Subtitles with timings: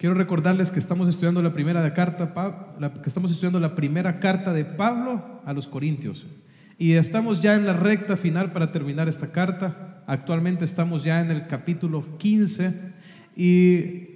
[0.00, 2.32] Quiero recordarles que estamos estudiando la primera carta,
[3.02, 6.26] que estamos estudiando la primera carta de Pablo a los Corintios.
[6.78, 10.02] Y estamos ya en la recta final para terminar esta carta.
[10.06, 12.94] Actualmente estamos ya en el capítulo 15
[13.36, 14.08] y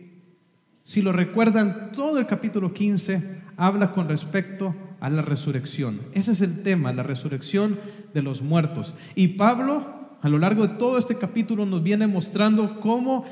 [0.84, 6.00] si lo recuerdan, todo el capítulo 15 habla con respecto a la resurrección.
[6.14, 7.78] Ese es el tema, la resurrección
[8.14, 8.94] de los muertos.
[9.14, 13.26] Y Pablo, a lo largo de todo este capítulo, nos viene mostrando cómo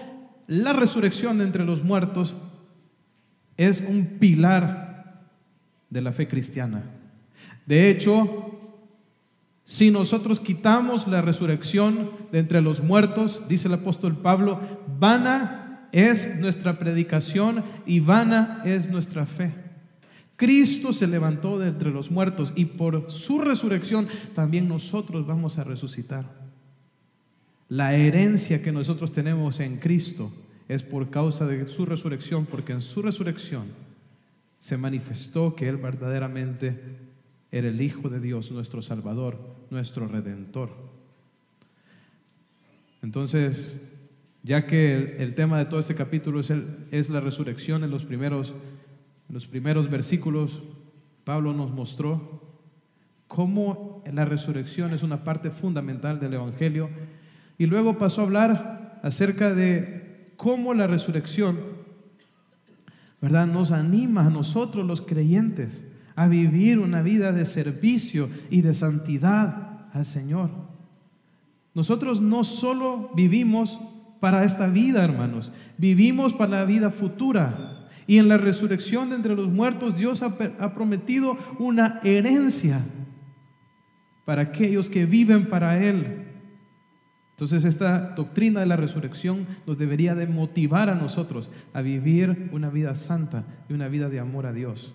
[0.52, 2.34] la resurrección entre los muertos
[3.56, 5.22] es un pilar
[5.88, 6.82] de la fe cristiana.
[7.64, 8.60] De hecho,
[9.64, 14.60] si nosotros quitamos la resurrección de entre los muertos, dice el apóstol Pablo,
[15.00, 19.54] vana es nuestra predicación y vana es nuestra fe.
[20.36, 25.64] Cristo se levantó de entre los muertos y por su resurrección también nosotros vamos a
[25.64, 26.42] resucitar.
[27.70, 30.30] La herencia que nosotros tenemos en Cristo
[30.74, 33.64] es por causa de su resurrección, porque en su resurrección
[34.58, 36.80] se manifestó que Él verdaderamente
[37.50, 40.70] era el Hijo de Dios, nuestro Salvador, nuestro Redentor.
[43.02, 43.76] Entonces,
[44.42, 46.50] ya que el, tema de todo este capítulo es,
[46.90, 48.54] es la resurrección en los, primeros,
[49.28, 50.62] en los primeros versículos,
[51.24, 52.40] Pablo nos mostró
[53.28, 56.88] cómo la resurrección es una parte fundamental del Evangelio
[57.58, 60.01] y luego pasó a hablar acerca de
[60.42, 61.56] cómo la resurrección,
[63.20, 63.46] ¿verdad?
[63.46, 65.84] Nos anima a nosotros los creyentes
[66.16, 70.50] a vivir una vida de servicio y de santidad al Señor.
[71.74, 73.78] Nosotros no solo vivimos
[74.18, 77.88] para esta vida, hermanos, vivimos para la vida futura.
[78.08, 82.80] Y en la resurrección de entre los muertos, Dios ha, ha prometido una herencia
[84.24, 86.31] para aquellos que viven para Él.
[87.42, 92.70] Entonces esta doctrina de la resurrección nos debería de motivar a nosotros a vivir una
[92.70, 94.94] vida santa y una vida de amor a Dios.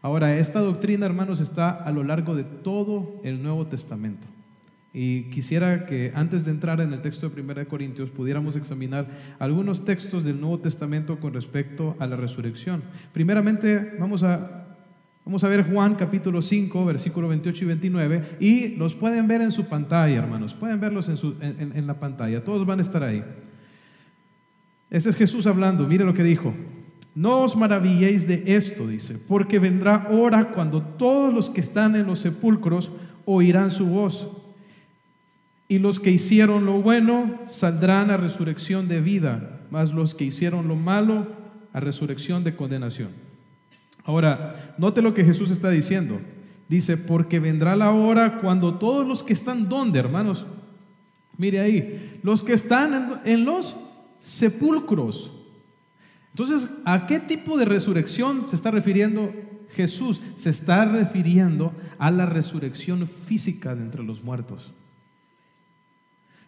[0.00, 4.28] Ahora, esta doctrina, hermanos, está a lo largo de todo el Nuevo Testamento.
[4.94, 9.08] Y quisiera que antes de entrar en el texto de 1 Corintios pudiéramos examinar
[9.40, 12.84] algunos textos del Nuevo Testamento con respecto a la resurrección.
[13.12, 14.67] Primeramente, vamos a
[15.28, 19.52] Vamos a ver Juan capítulo 5, versículo 28 y 29, y los pueden ver en
[19.52, 23.22] su pantalla, hermanos, pueden verlos en, en la pantalla, todos van a estar ahí.
[24.88, 26.54] Ese es Jesús hablando, mire lo que dijo.
[27.14, 32.06] No os maravilléis de esto, dice, porque vendrá hora cuando todos los que están en
[32.06, 32.90] los sepulcros
[33.26, 34.30] oirán su voz,
[35.68, 40.68] y los que hicieron lo bueno saldrán a resurrección de vida, mas los que hicieron
[40.68, 41.26] lo malo
[41.74, 43.27] a resurrección de condenación.
[44.08, 46.18] Ahora, note lo que Jesús está diciendo.
[46.66, 50.46] Dice, porque vendrá la hora cuando todos los que están, ¿dónde, hermanos?
[51.36, 53.76] Mire ahí, los que están en, los
[54.20, 55.30] sepulcros.
[56.30, 59.30] Entonces, ¿a qué tipo de resurrección se está refiriendo
[59.72, 60.22] Jesús?
[60.36, 64.72] Se está refiriendo a la resurrección física de entre los muertos.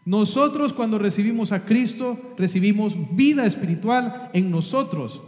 [0.06, 5.20] Nosotros cuando recibimos a Cristo, recibimos vida espiritual en nosotros.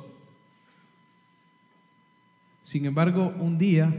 [2.73, 3.93] Sin embargo, un día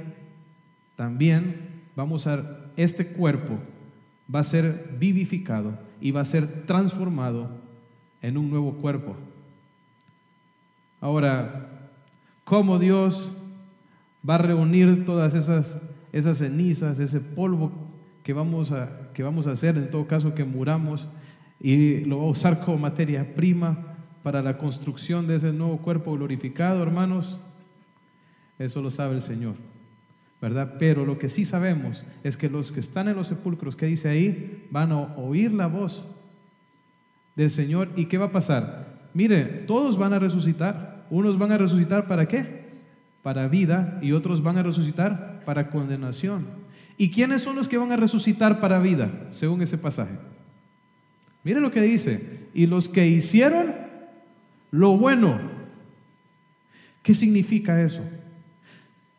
[0.95, 3.59] también vamos a, este cuerpo
[4.34, 7.51] va a ser vivificado y va a ser transformado
[8.19, 9.16] en un nuevo cuerpo.
[11.00, 11.69] Ahora,
[12.45, 13.31] ¿cómo Dios
[14.28, 15.78] va a reunir todas esas,
[16.11, 17.72] esas cenizas, ese polvo
[18.23, 21.07] que vamos, a, que vamos a hacer, en todo caso que muramos,
[21.59, 23.78] y lo va a usar como materia prima
[24.23, 27.40] para la construcción de ese nuevo cuerpo glorificado, hermanos?
[28.63, 29.56] Eso lo sabe el Señor,
[30.41, 30.75] ¿verdad?
[30.79, 34.07] Pero lo que sí sabemos es que los que están en los sepulcros, que dice
[34.07, 36.06] ahí, van a oír la voz
[37.35, 37.90] del Señor.
[37.97, 39.09] ¿Y qué va a pasar?
[39.13, 41.06] Mire, todos van a resucitar.
[41.09, 42.63] Unos van a resucitar para qué?
[43.22, 46.47] Para vida y otros van a resucitar para condenación.
[46.97, 50.14] ¿Y quiénes son los que van a resucitar para vida, según ese pasaje?
[51.43, 52.47] Mire lo que dice.
[52.53, 53.73] Y los que hicieron
[54.72, 55.38] lo bueno.
[57.02, 58.02] ¿Qué significa eso?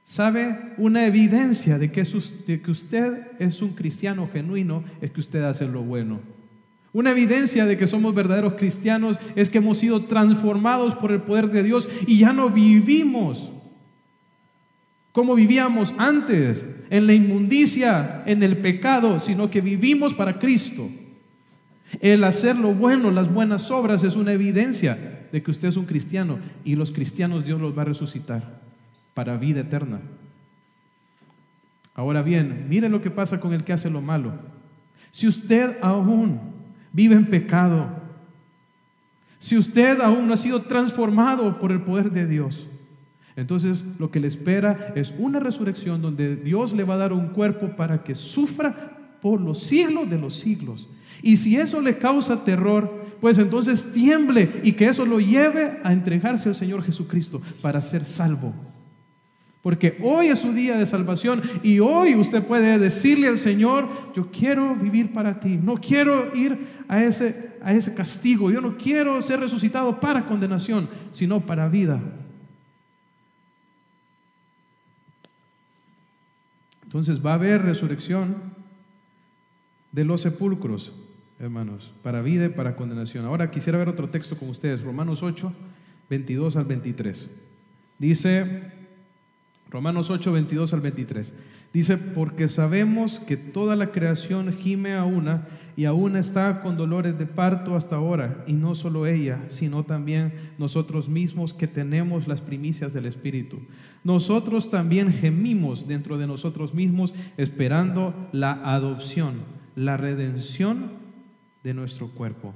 [0.05, 0.75] ¿Sabe?
[0.77, 6.21] Una evidencia de que, usted es un cristiano genuino es que usted hace lo bueno.
[6.93, 11.51] Una evidencia de que somos verdaderos cristianos es que hemos sido transformados por el poder
[11.51, 13.51] de Dios y ya no vivimos
[15.15, 20.91] como vivíamos antes, en la inmundicia, en el pecado, sino que vivimos para Cristo.
[22.01, 25.87] El hacer lo bueno, las buenas obras, es una evidencia de que usted es un
[25.87, 28.64] cristiano y los cristianos Dios los va a resucitar
[29.15, 30.01] para vida eterna.
[31.95, 34.33] Ahora bien, mire lo que pasa con el que hace lo malo.
[35.11, 36.41] Si usted aún
[36.93, 38.03] vive en pecado,
[39.45, 42.67] Si usted aún no ha sido transformado por el poder de Dios,
[43.37, 47.29] entonces lo que le espera es una resurrección donde Dios le va a dar un
[47.29, 50.89] cuerpo para que sufra por los siglos de los siglos.
[51.21, 52.91] Y si eso le causa terror,
[53.21, 58.07] pues entonces tiemble y que eso lo lleve a entregarse al Señor Jesucristo para ser
[58.07, 58.55] salvo.
[59.65, 64.31] Porque hoy es su día de salvación y hoy usted puede decirle al Señor, yo
[64.31, 69.23] quiero vivir para ti, no quiero ir a ese, a ese castigo, yo no quiero
[69.23, 71.99] ser resucitado para condenación, sino para vida.
[76.83, 78.37] Entonces va a haber resurrección
[79.93, 80.93] de los sepulcros,
[81.41, 83.25] hermanos, para vida y para condenación.
[83.25, 85.51] Ahora quisiera ver otro texto con ustedes, Romanos 8,
[86.11, 87.31] 22 al 23.
[87.99, 88.74] Dice
[89.75, 91.33] Romanos 8, 22 al 23.
[91.73, 97.19] Dice, porque sabemos que toda la creación gime a una y aún está con dolores
[97.19, 102.41] de parto hasta ahora, y no solo ella, sino también nosotros mismos que tenemos las
[102.41, 103.63] primicias del Espíritu.
[104.05, 109.41] Nosotros también gemimos dentro de nosotros mismos esperando la adopción,
[109.75, 110.93] la redención
[111.65, 112.55] de nuestro cuerpo.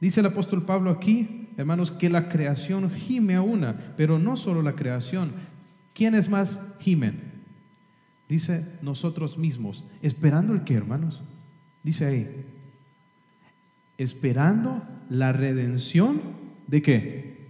[0.00, 4.62] Dice el apóstol Pablo aquí, hermanos, que la creación gime a una, pero no solo
[4.62, 5.32] la creación,
[5.98, 7.20] ¿Quiénes más gimen?
[8.28, 9.82] Dice nosotros mismos.
[10.00, 11.22] ¿Esperando el qué, hermanos?
[11.82, 12.44] Dice ahí.
[13.98, 14.80] Esperando
[15.10, 16.20] la redención
[16.68, 17.48] de qué?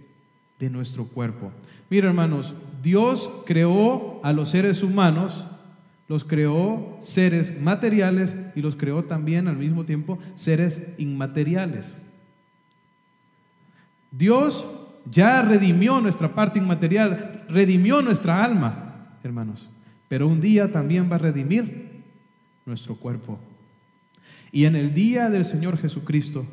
[0.57, 1.51] De nuestro cuerpo.
[1.91, 5.45] Mira, hermanos, Dios creó a los seres humanos,
[6.07, 11.93] los creó seres materiales y los creó también al mismo tiempo seres inmateriales.
[14.09, 14.65] Dios
[15.05, 19.67] ya redimió nuestra parte inmaterial, redimió nuestra alma, hermanos.
[20.07, 22.03] Pero un día también va a redimir
[22.65, 23.39] nuestro cuerpo.
[24.51, 26.45] Y en el día del Señor Jesucristo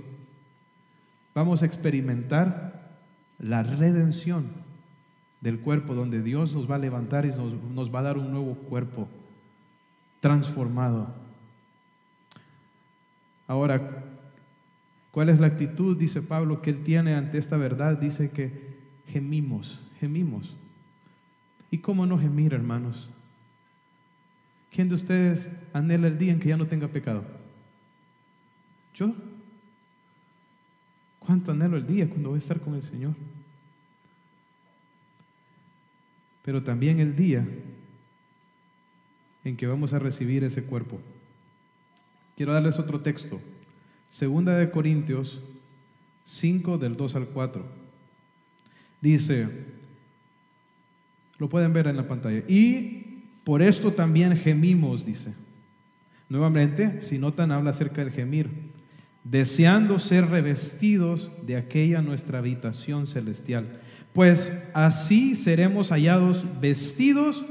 [1.34, 2.98] vamos a experimentar
[3.38, 4.46] la redención
[5.40, 8.30] del cuerpo, donde Dios nos va a levantar y nos, nos va a dar un
[8.30, 9.08] nuevo cuerpo
[10.20, 11.14] transformado.
[13.46, 14.04] Ahora,
[15.16, 17.96] ¿Cuál es la actitud, dice Pablo, que él tiene ante esta verdad?
[17.96, 18.76] Dice que
[19.06, 20.54] gemimos, gemimos.
[21.70, 23.08] ¿Y cómo no gemir, hermanos?
[24.70, 27.24] ¿Quién de ustedes anhela el día en que ya no tenga pecado?
[28.94, 29.14] ¿Yo?
[31.18, 33.14] ¿Cuánto anhelo el día cuando voy a estar con el Señor?
[36.44, 37.46] Pero también el día
[39.44, 41.00] en que vamos a recibir ese cuerpo.
[42.36, 43.40] Quiero darles otro texto.
[44.10, 45.40] Segunda de Corintios
[46.26, 47.64] 5 del 2 al 4.
[49.00, 49.48] Dice,
[51.38, 55.32] lo pueden ver en la pantalla, y por esto también gemimos, dice.
[56.28, 58.50] Nuevamente, si notan, habla acerca del gemir,
[59.22, 63.80] deseando ser revestidos de aquella nuestra habitación celestial,
[64.12, 67.44] pues así seremos hallados vestidos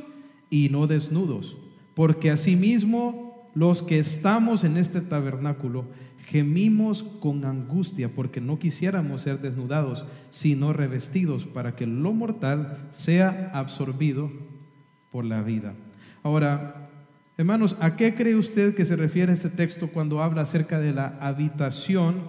[0.50, 1.58] y no desnudos,
[1.94, 3.25] porque asimismo
[3.56, 5.86] los que estamos en este tabernáculo,
[6.26, 13.52] gemimos con angustia porque no quisiéramos ser desnudados, sino revestidos para que lo mortal sea
[13.54, 14.32] absorbido
[15.12, 15.74] por la vida.
[16.24, 16.90] Ahora,
[17.38, 21.18] hermanos, ¿a qué cree usted que se refiere este texto cuando habla acerca de la
[21.22, 22.24] habitación?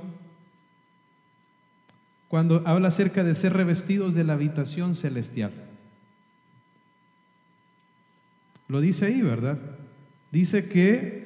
[2.28, 5.52] Cuando habla acerca de ser revestidos de la habitación celestial.
[8.68, 9.58] Lo dice ahí, ¿verdad?
[10.32, 11.25] Dice que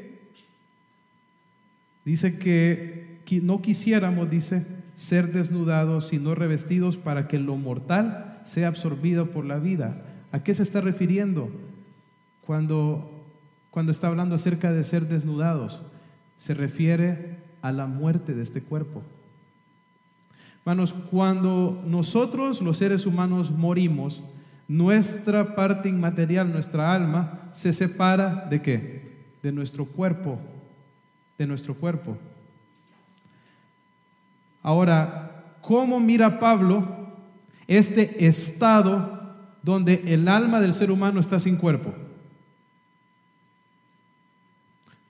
[2.10, 9.30] Dice que no quisiéramos, dice, ser desnudados, sino revestidos para que lo mortal sea absorbido
[9.30, 10.02] por la vida.
[10.32, 11.52] ¿A qué se está refiriendo
[12.44, 13.28] cuando,
[13.70, 15.82] cuando está hablando acerca de ser desnudados?
[16.36, 19.04] Se refiere a la muerte de este cuerpo.
[20.62, 24.20] Hermanos, cuando nosotros los seres humanos morimos,
[24.66, 29.26] nuestra parte inmaterial, nuestra alma, se separa de qué?
[29.44, 30.40] De nuestro cuerpo
[31.40, 32.18] de nuestro cuerpo.
[34.62, 36.86] Ahora, ¿cómo mira Pablo
[37.66, 41.94] este estado donde el alma del ser humano está sin cuerpo?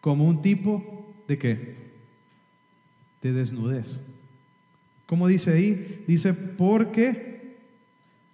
[0.01, 1.91] Como un tipo de qué?
[3.21, 3.99] De desnudez.
[5.07, 6.05] ¿Cómo dice ahí?
[6.07, 7.57] Dice, porque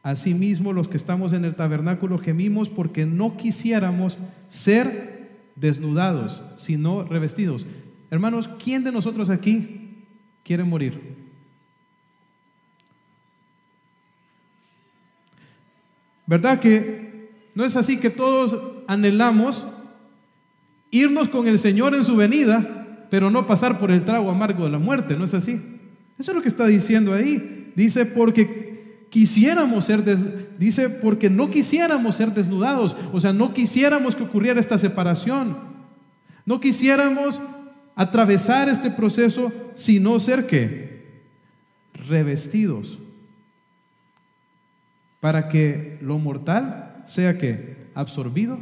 [0.03, 5.17] asimismo los que estamos en el tabernáculo gemimos porque no quisiéramos ser
[5.57, 7.65] desnudados, sino revestidos.
[8.11, 10.05] Hermanos, ¿quién de nosotros aquí
[10.45, 11.01] quiere morir?
[16.27, 19.67] ¿Verdad que no es así que todos anhelamos
[20.91, 24.71] irnos con el Señor en su venida, pero no pasar por el trago amargo de
[24.71, 25.17] la muerte?
[25.17, 25.61] ¿No es así?
[26.19, 27.73] Eso es lo que está diciendo ahí.
[27.77, 30.03] Dice, porque quisiéramos ser,
[30.59, 32.97] dice, porque no quisiéramos ser desnudados.
[33.13, 35.57] O sea, no quisiéramos que ocurriera esta separación.
[36.45, 37.41] No quisiéramos
[37.97, 41.07] atravesar este proceso, sino ser que
[41.95, 42.99] revestidos
[45.19, 48.59] para que lo mortal sea que absorbido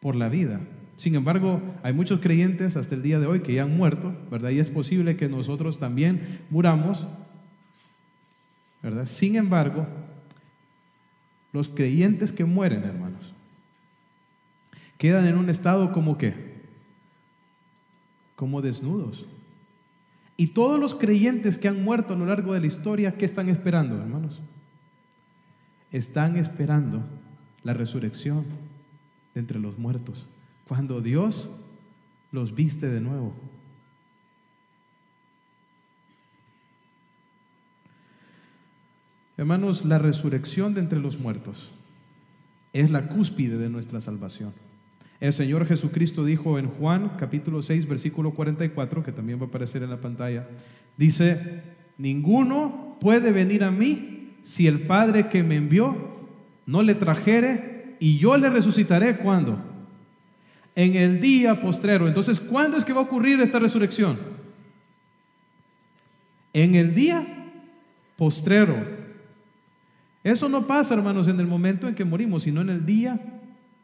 [0.00, 0.60] por la vida.
[0.96, 4.50] Sin embargo, hay muchos creyentes hasta el día de hoy que ya han muerto, ¿verdad?
[4.50, 7.04] Y es posible que nosotros también muramos,
[8.82, 9.06] ¿verdad?
[9.06, 9.86] Sin embargo,
[11.52, 13.32] los creyentes que mueren, hermanos,
[14.98, 16.43] quedan en un estado como que,
[18.36, 19.26] como desnudos.
[20.36, 23.48] Y todos los creyentes que han muerto a lo largo de la historia, ¿qué están
[23.48, 24.40] esperando, hermanos?
[25.92, 27.04] Están esperando
[27.62, 28.44] la resurrección
[29.34, 30.26] de entre los muertos
[30.66, 31.48] cuando Dios
[32.32, 33.34] los viste de nuevo.
[39.36, 41.72] Hermanos, la resurrección de entre los muertos
[42.72, 44.52] es la cúspide de nuestra salvación.
[45.20, 49.82] El Señor Jesucristo dijo en Juan capítulo 6 versículo 44, que también va a aparecer
[49.82, 50.48] en la pantalla,
[50.96, 51.62] dice,
[51.98, 56.08] ninguno puede venir a mí si el Padre que me envió
[56.66, 59.58] no le trajere y yo le resucitaré cuando
[60.74, 62.08] en el día postrero.
[62.08, 64.18] Entonces, ¿cuándo es que va a ocurrir esta resurrección?
[66.52, 67.52] En el día
[68.16, 69.04] postrero.
[70.22, 73.20] Eso no pasa, hermanos, en el momento en que morimos, sino en el día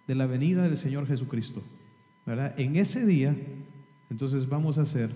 [0.07, 1.63] de la venida del Señor Jesucristo.
[2.27, 2.59] ¿Verdad?
[2.59, 3.35] En ese día,
[4.11, 5.15] entonces vamos a ser,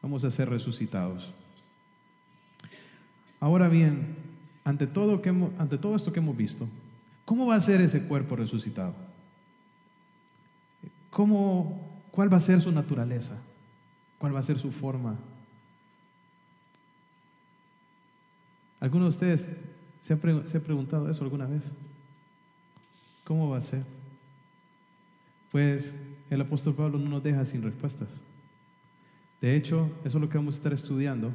[0.00, 1.32] vamos a ser resucitados.
[3.40, 4.16] Ahora bien,
[4.64, 6.68] ante todo, que ante todo esto que hemos visto,
[7.24, 8.94] ¿cómo va a ser ese cuerpo resucitado?
[11.10, 13.36] ¿Cómo, ¿Cuál va a ser su naturaleza?
[14.18, 15.16] ¿Cuál va a ser su forma?
[18.80, 19.46] ¿Alguno de ustedes
[20.00, 21.62] se ha, se ha preguntado eso alguna vez?
[23.24, 23.82] ¿Cómo va a ser?
[25.52, 25.94] Pues
[26.30, 28.08] el apóstol Pablo no nos deja sin respuestas.
[29.42, 31.30] De hecho, eso es lo que vamos a estar estudiando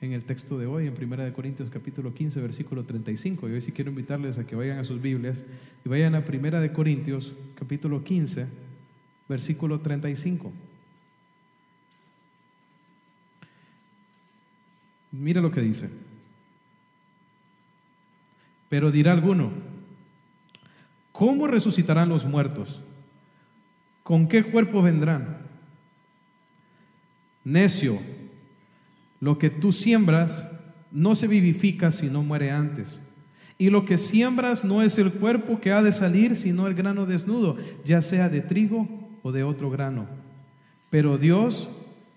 [0.00, 3.48] en el texto de hoy, en 1 Corintios capítulo 15, versículo 35.
[3.48, 5.42] Y hoy sí quiero invitarles a que vayan a sus Biblias
[5.84, 8.46] y vayan a 1 Corintios capítulo 15,
[9.28, 10.50] versículo 35.
[15.12, 15.90] Mira lo que dice.
[18.70, 19.50] Pero dirá alguno,
[21.12, 22.80] ¿cómo resucitarán los muertos?
[24.10, 25.36] ¿Con qué cuerpo vendrán?
[27.44, 28.00] Necio,
[29.20, 30.42] lo que tú siembras
[30.90, 32.98] no se vivifica si no muere antes.
[33.56, 37.06] Y lo que siembras no es el cuerpo que ha de salir, sino el grano
[37.06, 38.88] desnudo, ya sea de trigo
[39.22, 40.08] o de otro grano.
[40.90, 41.70] Pero Dios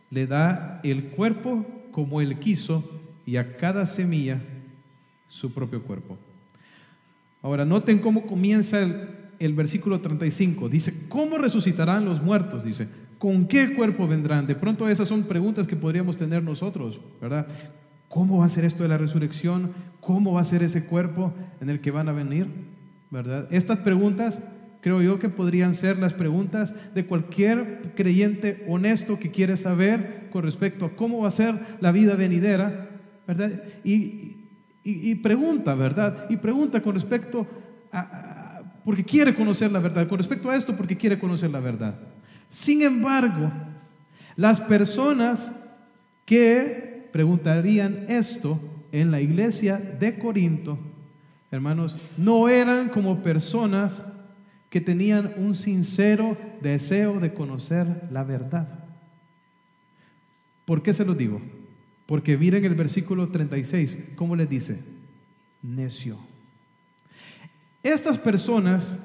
[0.10, 2.90] le da el cuerpo como Él quiso
[3.24, 4.42] y a cada semilla
[5.28, 6.18] su propio cuerpo.
[7.44, 10.70] Ahora, noten cómo comienza el, el versículo 35.
[10.70, 12.64] Dice, ¿cómo resucitarán los muertos?
[12.64, 12.88] Dice,
[13.18, 14.48] ¿con qué cuerpo vendrán?
[14.48, 17.48] De pronto esas son preguntas que podríamos tener nosotros, ¿verdad?
[18.10, 19.72] ¿Cómo va a ser esto de la resurrección?
[20.00, 22.48] ¿Cómo va a ser ese cuerpo en el que van a venir?
[23.10, 23.48] ¿Verdad?
[23.52, 24.40] Estas preguntas
[24.84, 30.44] creo yo que podrían ser las preguntas de cualquier creyente honesto que quiere saber con
[30.44, 32.90] respecto a cómo va a ser la vida venidera,
[33.26, 33.64] ¿verdad?
[33.84, 34.36] Y,
[35.24, 36.26] pregunta, ¿verdad?
[36.30, 37.48] Y pregunta con respecto
[37.94, 38.33] a,
[38.86, 41.96] porque quiere conocer la verdad, con respecto a esto, porque quiere conocer la verdad.
[42.50, 43.52] Sin embargo,
[44.36, 45.52] las personas
[46.26, 48.60] que preguntarían esto
[48.92, 50.78] en la iglesia de Corinto,
[51.52, 54.04] hermanos, no eran como personas
[54.70, 58.86] que tenían un sincero deseo de conocer la verdad.
[60.66, 61.42] ¿Por qué se lo digo?
[62.06, 64.80] Porque miren el versículo 36, ¿cómo les dice?
[65.62, 66.33] Necio.
[67.84, 68.98] Estas personas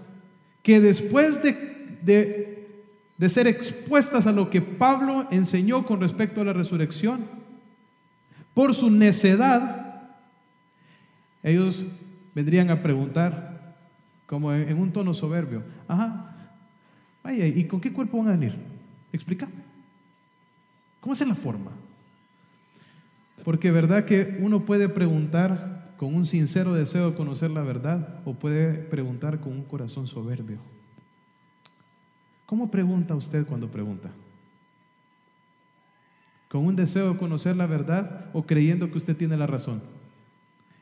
[0.63, 2.69] que después de,
[3.17, 7.27] de, ser expuestas a lo que Pablo enseñó con respecto a la resurrección,
[8.55, 10.11] por su necedad,
[11.43, 11.85] ellos
[12.35, 13.77] vendrían a preguntar,
[14.27, 15.63] como en un tono soberbio.
[15.89, 16.37] Ajá.
[17.23, 18.55] Ay, ¿y con qué cuerpo van a venir?
[19.13, 19.53] Explícame.
[21.01, 21.71] ¿Cómo es la forma?
[23.45, 28.33] Porque verdad que uno puede preguntar con un sincero deseo de conocer la verdad o
[28.33, 30.59] puede preguntar con un corazón soberbio.
[32.47, 34.09] ¿Cómo pregunta usted cuando pregunta?
[36.49, 39.83] ¿Con un deseo de conocer la verdad o creyendo que usted tiene la razón?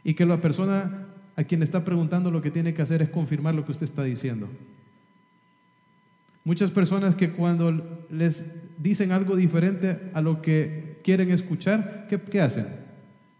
[0.04, 3.54] Y que la persona a quien está preguntando lo que tiene que hacer es confirmar
[3.54, 4.48] lo que usted está diciendo.
[6.44, 8.44] Muchas personas que cuando les
[8.78, 12.66] dicen algo diferente a lo que quieren escuchar, ¿qué, qué hacen?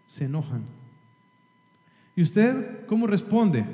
[0.06, 0.62] Se enojan.
[2.16, 3.64] ¿Y usted cómo responde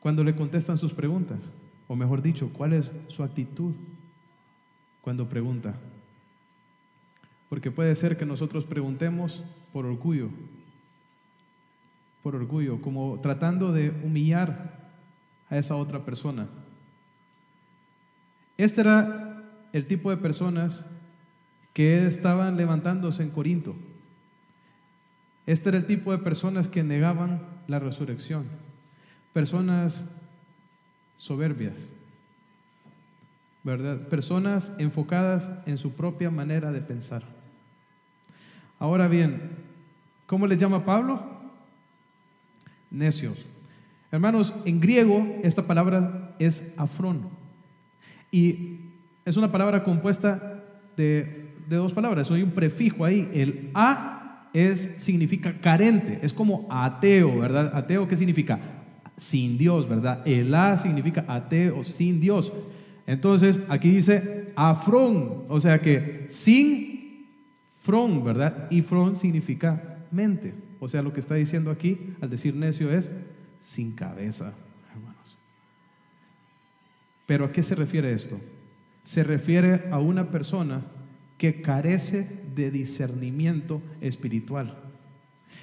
[0.00, 1.38] cuando le contestan sus preguntas?
[1.86, 3.72] O mejor dicho, ¿cuál es su actitud
[5.02, 5.76] cuando pregunta?
[7.48, 10.30] Porque puede ser que nosotros preguntemos por orgullo,
[12.24, 14.90] por orgullo, como tratando de humillar
[15.48, 16.48] a esa otra persona.
[18.58, 20.84] Este era el tipo de personas
[21.72, 23.76] que estaban levantándose en Corinto.
[25.46, 28.46] Este era el tipo de personas que negaban la resurrección.
[29.32, 30.04] Personas
[31.16, 31.76] soberbias,
[33.62, 34.08] ¿verdad?
[34.08, 37.22] Personas enfocadas en su propia manera de pensar.
[38.78, 39.40] Ahora bien,
[40.26, 41.22] ¿cómo les llama Pablo?
[42.90, 43.38] Necios.
[44.10, 47.28] Hermanos, en griego esta palabra es afrón
[48.30, 48.80] y
[49.24, 50.64] es una palabra compuesta
[50.96, 54.15] de, de dos palabras, hay un prefijo ahí, el a
[54.56, 57.76] es, significa carente, es como ateo, ¿verdad?
[57.76, 58.58] Ateo, ¿qué significa?
[59.14, 60.26] Sin Dios, ¿verdad?
[60.26, 62.50] El a significa ateo, sin Dios.
[63.06, 67.26] Entonces, aquí dice afrón, o sea que sin
[67.82, 68.66] frón, ¿verdad?
[68.70, 70.54] Y frón significa mente.
[70.80, 73.10] O sea, lo que está diciendo aquí al decir necio es
[73.60, 74.54] sin cabeza,
[74.90, 75.36] hermanos.
[77.26, 78.40] Pero ¿a qué se refiere esto?
[79.04, 80.80] Se refiere a una persona
[81.36, 84.74] que carece de discernimiento espiritual.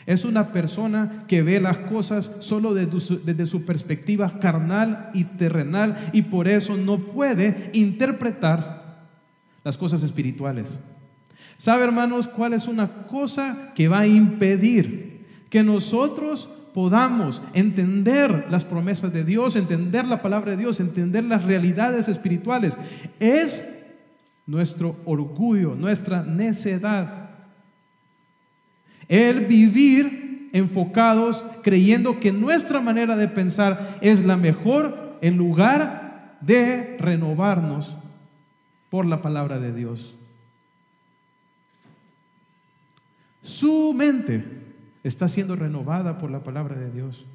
[0.05, 5.23] Es una persona que ve las cosas solo desde su, desde su, perspectiva carnal y
[5.23, 9.07] terrenal y por eso no puede interpretar
[9.63, 10.67] las cosas espirituales.
[11.57, 18.65] ¿Sabe, hermanos, cuál es una cosa que va a impedir que nosotros podamos entender las
[18.65, 22.73] promesas de Dios, entender la palabra de Dios, entender las realidades espirituales?
[23.19, 23.63] Es
[24.45, 27.29] nuestro orgullo, nuestra necedad.
[29.07, 36.97] El vivir enfocados creyendo que nuestra manera de pensar es la mejor en lugar de
[36.99, 37.95] renovarnos
[38.89, 40.15] por la palabra de Dios.
[43.41, 44.45] Su mente
[45.03, 47.25] está siendo renovada por la palabra de Dios.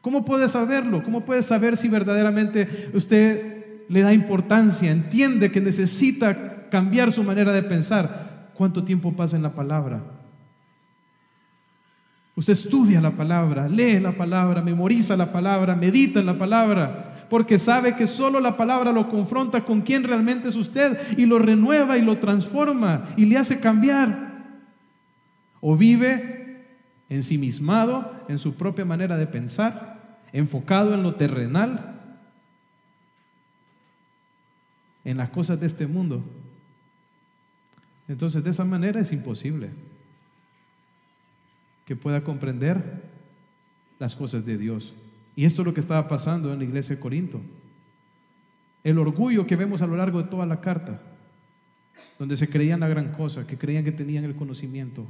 [0.00, 1.02] ¿Cómo puede saberlo?
[1.02, 3.51] ¿Cómo puede saber si verdaderamente usted
[3.92, 8.48] le da importancia, entiende que necesita cambiar su manera de pensar?
[8.54, 10.02] ¿Cuánto tiempo pasa en la palabra?
[12.34, 17.58] Usted estudia la palabra, lee la palabra, memoriza la palabra, medita en la palabra, porque
[17.58, 21.98] sabe que solo la palabra lo confronta con quién realmente es usted y lo renueva
[21.98, 24.56] y lo transforma y le hace cambiar.
[25.60, 26.64] O vive
[27.10, 31.92] ensimismado en su propia manera de pensar, enfocado en lo terrenal,
[35.04, 36.22] en las cosas de este mundo.
[38.08, 39.70] Entonces de esa manera es imposible
[41.86, 43.02] que pueda comprender
[43.98, 44.94] las cosas de Dios.
[45.34, 47.40] Y esto es lo que estaba pasando en la iglesia de Corinto.
[48.84, 51.00] El orgullo que vemos a lo largo de toda la carta,
[52.18, 55.06] donde se creían la gran cosa, que creían que tenían el conocimiento.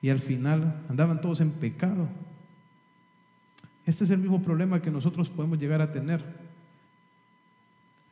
[0.00, 2.08] Y al final andaban todos en pecado.
[3.86, 6.43] Este es el mismo problema que nosotros podemos llegar a tener.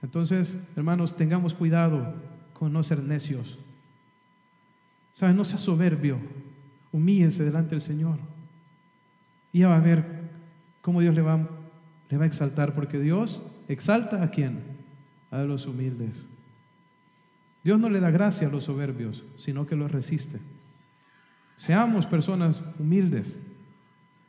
[0.02, 2.14] Entonces, hermanos, tengamos cuidado
[2.52, 3.58] con no ser necios.
[5.14, 5.36] ¿Sabes?
[5.36, 6.18] No sea soberbio.
[6.90, 8.18] Humíllese delante del Señor.
[9.52, 10.30] Y ya va a ver
[10.80, 11.48] cómo Dios le va,
[12.10, 14.62] le va a exaltar, porque Dios exalta a quién?
[15.30, 16.26] A los humildes.
[17.62, 20.40] Dios no le da gracia a los soberbios, sino que los resiste.
[21.56, 23.38] Seamos personas humildes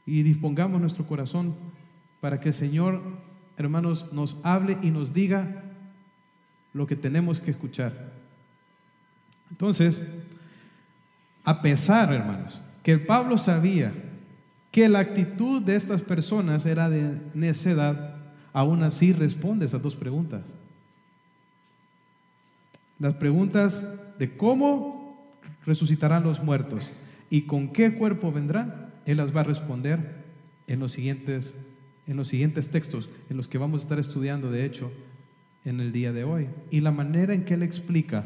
[0.05, 1.55] y dispongamos nuestro corazón
[2.21, 3.01] para que el Señor,
[3.57, 5.62] hermanos, nos hable y nos diga
[6.73, 8.11] lo que tenemos que escuchar.
[9.51, 10.01] Entonces,
[11.43, 13.93] a pesar, hermanos, que Pablo sabía
[14.71, 18.15] que la actitud de estas personas era de necedad,
[18.51, 20.41] aún así responde esas dos preguntas.
[22.97, 23.85] Las preguntas
[24.17, 25.33] de cómo
[25.65, 26.83] resucitarán los muertos
[27.29, 30.23] y con qué cuerpo vendrán, Él las va a responder
[30.67, 31.53] en los siguientes,
[32.07, 34.91] en los siguientes textos, en los que vamos a estar estudiando, de hecho,
[35.65, 36.49] en el día de hoy.
[36.69, 38.25] Y la manera en que Él explica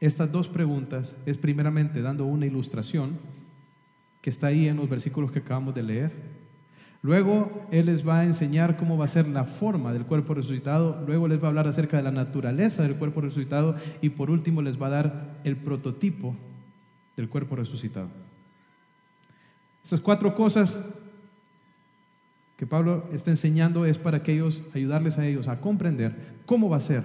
[0.00, 3.18] estas dos preguntas es primeramente dando una ilustración
[4.20, 6.12] que está ahí en los versículos que acabamos de leer.
[7.02, 11.02] Luego Él les va a enseñar cómo va a ser la forma del cuerpo resucitado.
[11.06, 13.76] Luego les va a hablar acerca de la naturaleza del cuerpo resucitado.
[14.00, 16.36] Y por último les va a dar el prototipo
[17.16, 18.08] del cuerpo resucitado.
[19.84, 20.76] Esas cuatro cosas
[22.56, 26.78] que Pablo está enseñando es para que ellos, ayudarles a ellos a comprender cómo va
[26.78, 27.02] a ser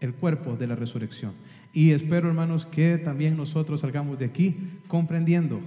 [0.00, 1.32] el cuerpo de la resurrección.
[1.72, 4.56] Y espero, hermanos, que también nosotros salgamos de aquí
[4.88, 5.60] comprendiendo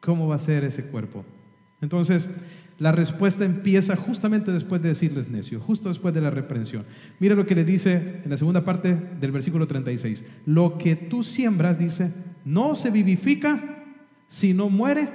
[0.00, 1.24] cómo va a ser ese cuerpo.
[1.80, 2.26] Entonces,
[2.78, 6.86] la respuesta empieza justamente después de decirles necio, justo después de la reprensión.
[7.18, 10.24] Mira lo que le dice en la segunda parte del versículo 36.
[10.46, 12.10] Lo que tú siembras, dice,
[12.44, 13.84] no se vivifica
[14.30, 15.08] si no muere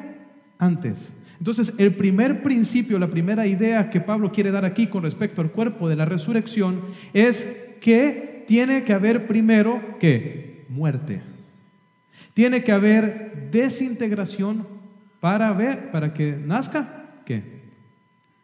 [0.59, 1.11] antes.
[1.37, 5.51] Entonces, el primer principio, la primera idea que Pablo quiere dar aquí con respecto al
[5.51, 6.81] cuerpo de la resurrección
[7.13, 7.47] es
[7.81, 11.21] que tiene que haber primero que muerte.
[12.33, 14.67] Tiene que haber desintegración
[15.19, 17.43] para ver, para que nazca, ¿qué?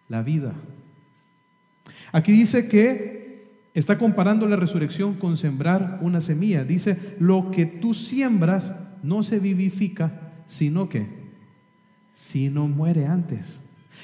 [0.10, 0.54] La vida.
[2.12, 3.22] Aquí dice que
[3.74, 6.64] está comparando la resurrección con sembrar una semilla.
[6.64, 8.74] Dice, lo que tú siembras
[9.04, 11.21] no se vivifica, sino que,
[12.14, 13.60] si no muere antes.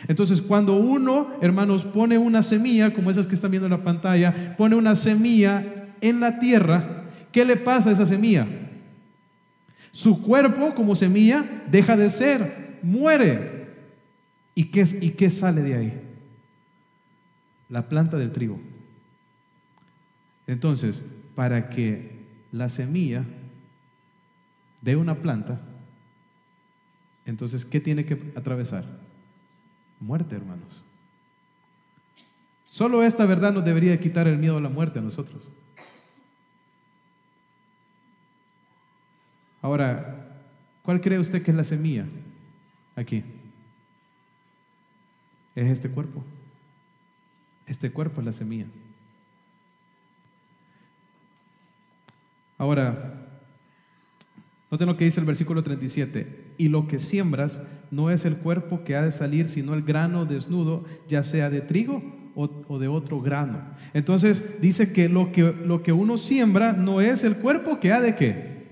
[0.08, 4.56] Entonces, cuando uno, hermanos, pone una semilla, como esas que están viendo en la pantalla,
[4.56, 8.48] pone una semilla en la tierra, ¿qué le pasa a esa semilla?
[9.92, 13.68] Su cuerpo como semilla deja de ser, muere.
[14.54, 16.02] ¿Y qué, ¿Y qué sale de ahí?
[17.70, 18.60] La planta del trigo.
[20.46, 21.02] Entonces,
[21.36, 22.12] para que
[22.52, 23.24] la semilla
[24.82, 25.60] de una planta,
[27.28, 28.86] entonces, ¿qué tiene que atravesar?
[30.00, 30.82] Muerte, hermanos.
[32.70, 35.44] Solo esta verdad nos debería quitar el miedo a la muerte a nosotros.
[39.62, 40.40] Ahora,
[40.84, 42.06] ¿cuál cree usted que es la semilla
[42.96, 43.26] aquí?
[45.54, 46.24] Es este cuerpo.
[47.66, 48.68] Este cuerpo es la semilla.
[52.58, 53.17] Ahora,
[54.70, 56.54] noten lo que dice el versículo 37.
[56.58, 57.60] Y lo que siembras
[57.92, 61.62] no es el cuerpo que ha de salir, sino el grano desnudo, ya sea de
[61.62, 62.04] trigo
[62.36, 63.62] o, de otro grano.
[63.94, 68.02] Entonces dice que lo, que lo que uno siembra no es el cuerpo que ha
[68.02, 68.68] de qué?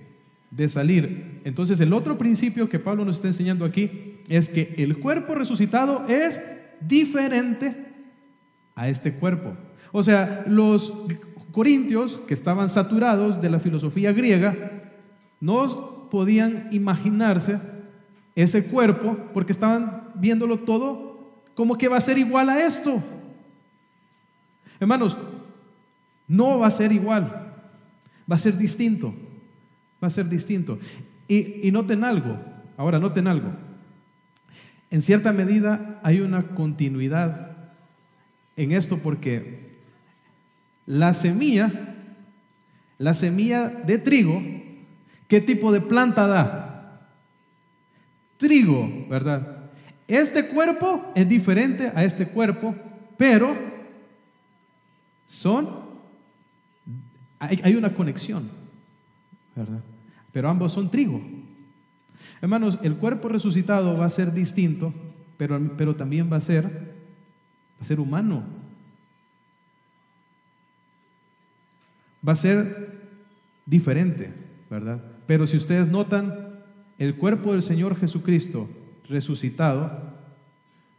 [0.51, 1.41] De salir.
[1.43, 6.05] Entonces el otro principio que Pablo nos está enseñando aquí es que el cuerpo resucitado
[6.07, 6.39] es
[6.81, 7.75] diferente
[8.75, 9.55] a este cuerpo.
[9.91, 10.93] O sea, los
[11.51, 14.74] corintios que estaban saturados de la filosofía griega
[15.45, 17.59] no podían imaginarse
[18.33, 23.01] ese cuerpo porque estaban viéndolo todo como que va a ser igual a esto.
[24.79, 25.15] Hermanos,
[26.27, 27.53] no va a ser igual,
[28.29, 29.13] va a ser distinto,
[30.03, 30.79] va a ser distinto.
[31.27, 32.39] Y, noten algo,
[32.75, 33.51] ahora noten algo,
[34.89, 37.51] en cierta medida hay una continuidad
[38.55, 39.75] en esto porque
[40.87, 41.71] la semilla,
[42.97, 44.41] la semilla de trigo,
[45.27, 47.09] ¿qué tipo de planta da?
[48.37, 49.55] Trigo, ¿verdad?
[50.07, 52.75] Este cuerpo es diferente a este cuerpo,
[53.17, 53.55] pero
[55.25, 55.69] son,
[57.39, 58.49] hay, una conexión,
[59.55, 59.81] ¿verdad?
[60.31, 61.21] Pero ambos son trigo.
[62.41, 64.93] Hermanos, el cuerpo resucitado va a ser distinto,
[65.37, 68.43] pero, pero también va a ser, va a ser humano.
[72.27, 73.01] Va a ser
[73.65, 74.31] diferente,
[74.69, 75.14] ¿verdad?
[75.27, 76.61] Pero si ustedes notan,
[76.97, 78.69] el cuerpo del Señor Jesucristo
[79.09, 79.91] resucitado,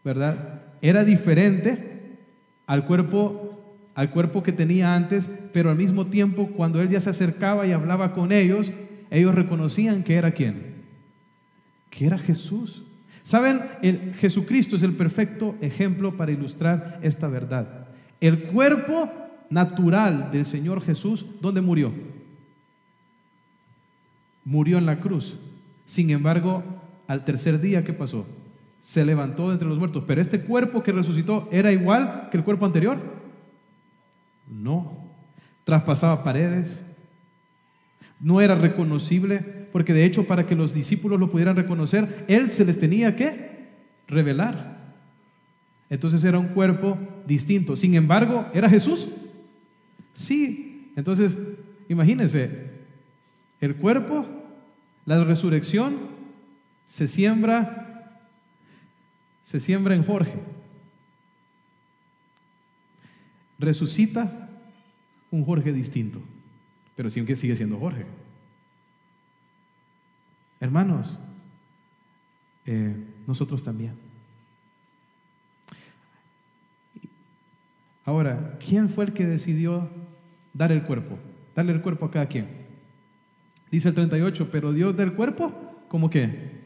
[0.04, 0.62] ¿verdad?
[0.82, 2.18] Era diferente
[2.66, 3.56] al cuerpo
[3.96, 7.72] al cuerpo que tenía antes, pero al mismo tiempo cuando él ya se acercaba y
[7.72, 8.70] hablaba con ellos,
[9.10, 10.84] ellos reconocían que era quién?
[11.88, 12.82] Que era Jesús.
[13.22, 17.88] Saben, el Jesucristo es el perfecto ejemplo para ilustrar esta verdad.
[18.20, 19.10] El cuerpo
[19.48, 21.90] natural del Señor Jesús, ¿dónde murió?
[24.46, 25.38] Murió en la cruz.
[25.86, 26.62] Sin embargo,
[27.08, 28.26] al tercer día, ¿qué pasó?
[28.80, 30.04] Se levantó de entre los muertos.
[30.06, 32.98] Pero este cuerpo que resucitó era igual que el cuerpo anterior.
[34.48, 35.10] No,
[35.64, 36.80] traspasaba paredes,
[38.20, 39.40] no era reconocible,
[39.72, 43.66] porque de hecho para que los discípulos lo pudieran reconocer, Él se les tenía que
[44.06, 44.94] revelar.
[45.90, 47.74] Entonces era un cuerpo distinto.
[47.74, 49.08] Sin embargo, ¿era Jesús?
[50.14, 50.92] Sí.
[50.94, 51.36] Entonces,
[51.88, 52.75] imagínense,
[53.60, 54.26] el cuerpo,
[55.04, 55.96] la resurrección,
[56.84, 58.20] se siembra,
[59.42, 60.40] se siembra en Jorge
[63.58, 64.48] resucita
[65.30, 66.20] un Jorge distinto,
[66.94, 68.06] pero que sigue siendo Jorge.
[70.60, 71.18] Hermanos,
[72.64, 72.94] eh,
[73.26, 73.94] nosotros también.
[78.04, 79.90] Ahora, ¿quién fue el que decidió
[80.54, 81.18] dar el cuerpo?
[81.54, 82.65] Darle el cuerpo a cada quien.
[83.70, 85.52] Dice el 38, pero Dios da el cuerpo
[85.88, 86.56] como que,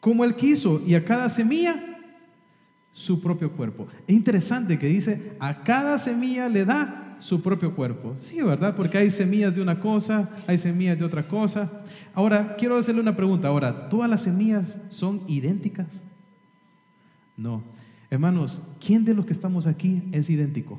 [0.00, 1.94] como Él quiso, y a cada semilla
[2.92, 3.88] su propio cuerpo.
[4.06, 8.16] Es interesante que dice, a cada semilla le da su propio cuerpo.
[8.20, 8.74] Sí, ¿verdad?
[8.76, 11.70] Porque hay semillas de una cosa, hay semillas de otra cosa.
[12.14, 13.48] Ahora, quiero hacerle una pregunta.
[13.48, 16.02] Ahora, ¿todas las semillas son idénticas?
[17.36, 17.62] No.
[18.10, 20.78] Hermanos, ¿quién de los que estamos aquí es idéntico?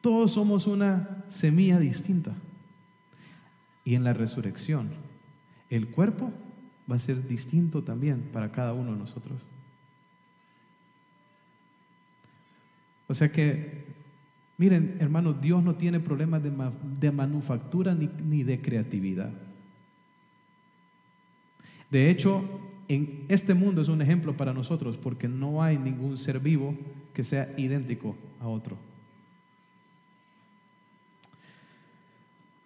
[0.00, 2.32] Todos somos una semilla distinta.
[3.88, 4.90] Y en la resurrección,
[5.70, 6.30] el cuerpo
[6.90, 9.40] va a ser distinto también para cada uno de nosotros.
[13.06, 13.86] O sea que,
[14.58, 19.32] miren, hermanos, Dios no tiene problemas de, manufactura ni, ni de creatividad.
[21.90, 22.44] De hecho,
[22.88, 26.76] en este mundo es un ejemplo para nosotros porque no hay ningún ser vivo
[27.14, 28.76] que sea idéntico a otro.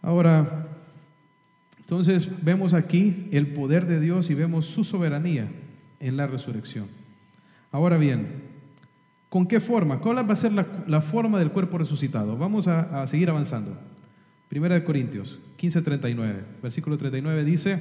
[0.02, 0.80] Ahora,
[1.82, 5.48] entonces vemos aquí el poder de Dios y vemos su soberanía
[6.00, 6.88] en la resurrección.
[7.70, 8.52] Ahora bien,
[9.32, 9.98] ¿Con qué forma?
[9.98, 12.36] ¿Cuál va a ser la, forma del cuerpo resucitado?
[12.36, 13.78] Vamos a, seguir avanzando.
[14.50, 17.80] Primera de Corintios 15:39, versículo 39 dice,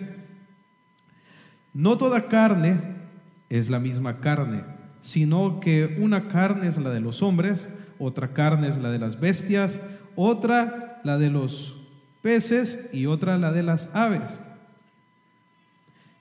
[1.74, 2.80] no toda carne
[3.50, 4.64] es la misma carne,
[5.02, 7.68] sino que una carne es la de los hombres,
[8.00, 9.78] otra carne es la de las bestias,
[10.16, 11.81] otra la de los
[12.22, 14.40] peces y otra la de las aves.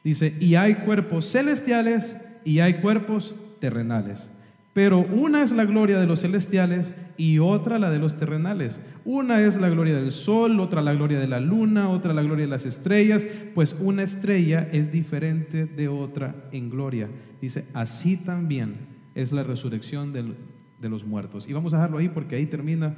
[0.02, 4.30] Dice, y hay cuerpos celestiales y hay cuerpos terrenales.
[4.72, 8.80] Pero una es la gloria de los celestiales y otra la de los terrenales.
[9.04, 12.44] Una es la gloria del sol, otra la gloria de la luna, otra la gloria
[12.44, 17.08] de las estrellas, pues una estrella es diferente de otra en gloria.
[17.40, 18.76] Dice, así también
[19.14, 21.48] es la resurrección de los muertos.
[21.48, 22.94] Y vamos a dejarlo ahí porque ahí termina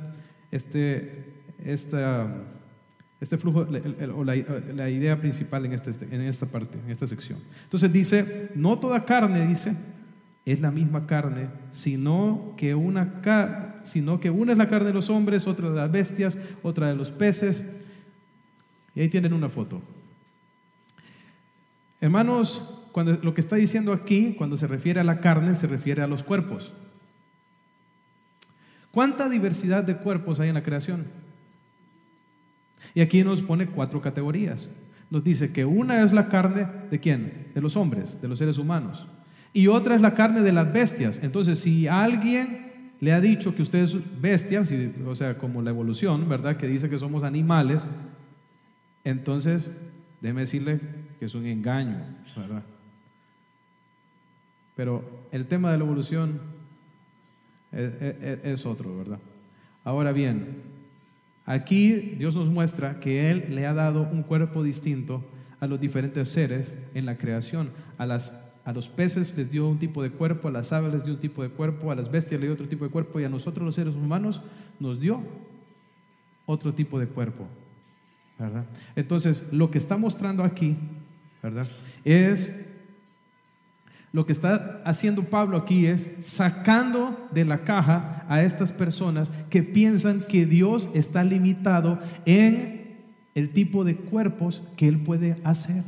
[0.50, 1.24] este,
[3.22, 3.60] este flujo,
[4.16, 7.38] o la, idea principal en, este, en esta parte, en esta sección.
[7.62, 9.76] Entonces dice, no toda carne, dice,
[10.44, 15.08] es la misma carne, sino que una, sino que una es la carne de los
[15.08, 17.62] hombres, otra de las bestias, otra de los peces.
[18.96, 19.80] Y ahí tienen una foto.
[22.00, 26.02] Hermanos, cuando lo que está diciendo aquí, cuando se refiere a la carne, se refiere
[26.02, 26.72] a los cuerpos.
[28.90, 31.21] ¿Cuánta diversidad de cuerpos hay en la creación?
[32.94, 34.68] Y aquí nos pone cuatro categorías.
[35.10, 37.50] Nos dice que una es la carne de quién?
[37.54, 39.06] De los hombres, de los seres humanos
[39.52, 41.18] y otra es la carne de las bestias.
[41.22, 44.64] Entonces, si alguien le ha dicho que usted es bestia,
[45.06, 46.56] o sea, como la evolución, ¿verdad?
[46.56, 47.84] Que dice que somos animales,
[49.04, 49.70] entonces,
[50.20, 50.80] déjeme decirle
[51.18, 51.98] que es un engaño,
[52.36, 52.62] ¿verdad?
[54.74, 56.40] Pero el tema de la evolución
[57.72, 59.18] es, otro, ¿verdad?
[59.84, 60.62] Ahora bien,
[61.44, 65.24] aquí Dios nos muestra que Él le ha dado un cuerpo distinto
[65.60, 68.32] a los diferentes seres en la creación, a las
[68.64, 71.20] a los peces les dio un tipo de cuerpo, a las aves les dio un
[71.20, 73.64] tipo de cuerpo, a las bestias les dio otro tipo de cuerpo y a nosotros
[73.64, 74.40] los seres humanos
[74.78, 75.20] nos dio
[76.46, 77.46] otro tipo de cuerpo.
[78.38, 78.64] ¿verdad?
[78.94, 80.76] Entonces, lo que está mostrando aquí,
[81.42, 81.66] ¿verdad?
[82.04, 82.54] Es
[84.12, 89.62] lo que está haciendo Pablo aquí es sacando de la caja a estas personas que
[89.62, 93.00] piensan que Dios está limitado en
[93.34, 95.84] el tipo de cuerpos que Él puede hacer.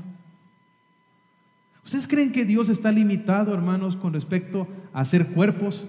[1.85, 5.85] ¿Ustedes creen que Dios está limitado, hermanos, con respecto a hacer cuerpos?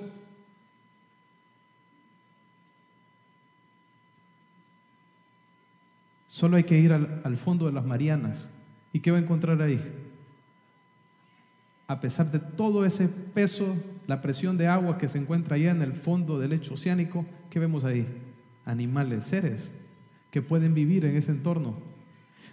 [6.27, 8.49] Solo hay que ir al, fondo de las Marianas.
[8.91, 9.81] ¿Y qué va a encontrar ahí?
[11.87, 13.75] A pesar de todo ese peso,
[14.07, 17.59] la presión de agua que se encuentra allá en el fondo del lecho oceánico, ¿qué
[17.59, 18.07] vemos ahí?
[18.65, 19.71] Animales, seres
[20.35, 21.75] que pueden vivir en ese entorno.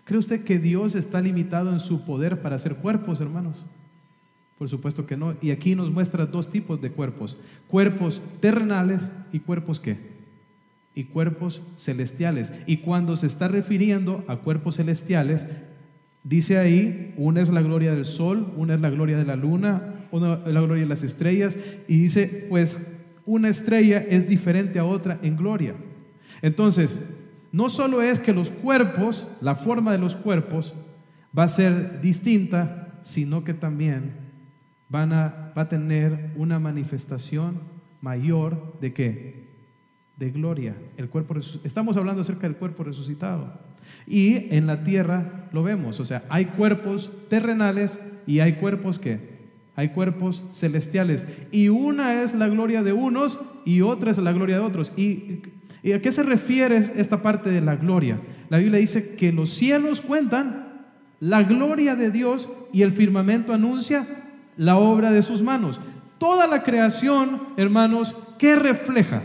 [0.04, 3.64] ¿Cree usted que Dios está limitado en su poder para hacer cuerpos, hermanos?
[4.56, 5.34] Por supuesto que no.
[5.40, 7.36] Y aquí nos muestra dos tipos de cuerpos.
[7.66, 9.98] Cuerpos terrenales y cuerpos qué?
[10.94, 12.52] Y cuerpos celestiales.
[12.66, 15.44] Y cuando se está refiriendo a cuerpos celestiales,
[16.24, 20.06] dice ahí, una es la gloria del sol, una es la gloria de la luna,
[20.10, 21.56] una es la gloria de las estrellas.
[21.88, 22.78] Y dice, pues
[23.24, 25.74] una estrella es diferente a otra en gloria.
[26.42, 26.98] Entonces,
[27.52, 30.74] no solo es que los cuerpos, la forma de los cuerpos
[31.36, 34.12] va a ser distinta, sino que también
[34.88, 37.60] van a, va a tener una manifestación
[38.00, 39.51] mayor de qué?
[40.22, 40.76] De gloria.
[40.96, 43.54] El cuerpo Estamos hablando acerca del cuerpo resucitado.
[44.06, 49.32] Y en la tierra lo vemos, o sea, hay cuerpos terrenales y hay cuerpos que
[49.74, 51.24] hay cuerpos celestiales.
[51.50, 54.92] Y una es la gloria de unos y otra es la gloria de otros.
[54.96, 55.40] Y
[55.82, 58.20] ¿Y a qué se refiere esta parte de la gloria?
[58.48, 60.84] La Biblia dice que los cielos cuentan
[61.18, 64.06] la gloria de Dios y el firmamento anuncia
[64.56, 65.80] la obra de sus manos.
[66.18, 69.24] Toda la creación, hermanos, ¿qué refleja?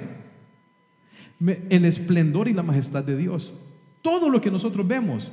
[1.40, 3.54] El esplendor y la majestad de Dios.
[4.02, 5.32] Todo lo que nosotros vemos,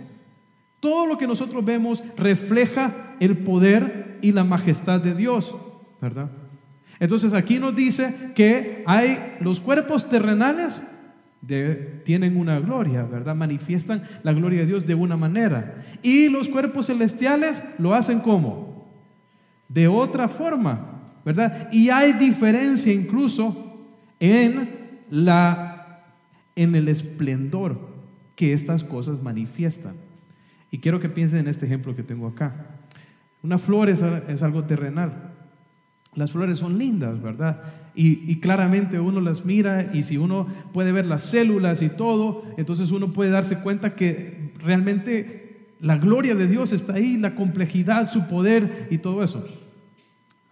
[0.81, 5.57] todo lo que nosotros vemos refleja el poder y la majestad de Dios,
[6.01, 6.31] ¿verdad?
[7.01, 10.81] Entonces aquí nos dice que hay los cuerpos terrenales
[12.05, 13.35] tienen una gloria, ¿verdad?
[13.35, 15.85] Manifiestan la gloria de Dios de una manera.
[16.03, 18.89] Y los cuerpos celestiales lo hacen como?
[19.69, 21.69] De otra forma, ¿verdad?
[21.73, 23.87] Y hay diferencia incluso
[24.19, 24.71] en
[25.11, 25.74] la
[26.57, 27.79] en el esplendor
[28.37, 29.95] que estas cosas manifiestan.
[30.71, 32.67] Y quiero que piensen en este ejemplo que tengo acá.
[33.43, 35.33] Una flor es, algo terrenal.
[36.15, 37.63] Las flores son lindas, ¿verdad?
[37.95, 42.91] Y, claramente uno las mira y si uno puede ver las células y todo, entonces
[42.91, 48.27] uno puede darse cuenta que realmente la gloria de Dios está ahí, la complejidad, su
[48.27, 49.45] poder y todo eso.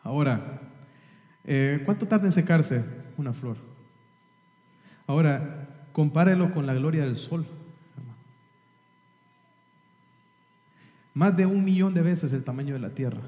[0.02, 0.60] Ahora,
[1.44, 2.84] eh, ¿cuánto tarda en secarse
[3.16, 3.56] una flor?
[5.06, 5.61] Ahora,
[5.92, 7.46] compárelo con la gloria del sol.
[11.14, 13.20] Más de un millón de veces el tamaño de la tierra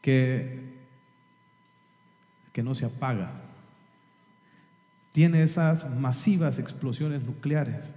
[0.00, 0.60] que,
[2.52, 3.32] que no se apaga.
[5.12, 7.92] Tiene esas masivas explosiones nucleares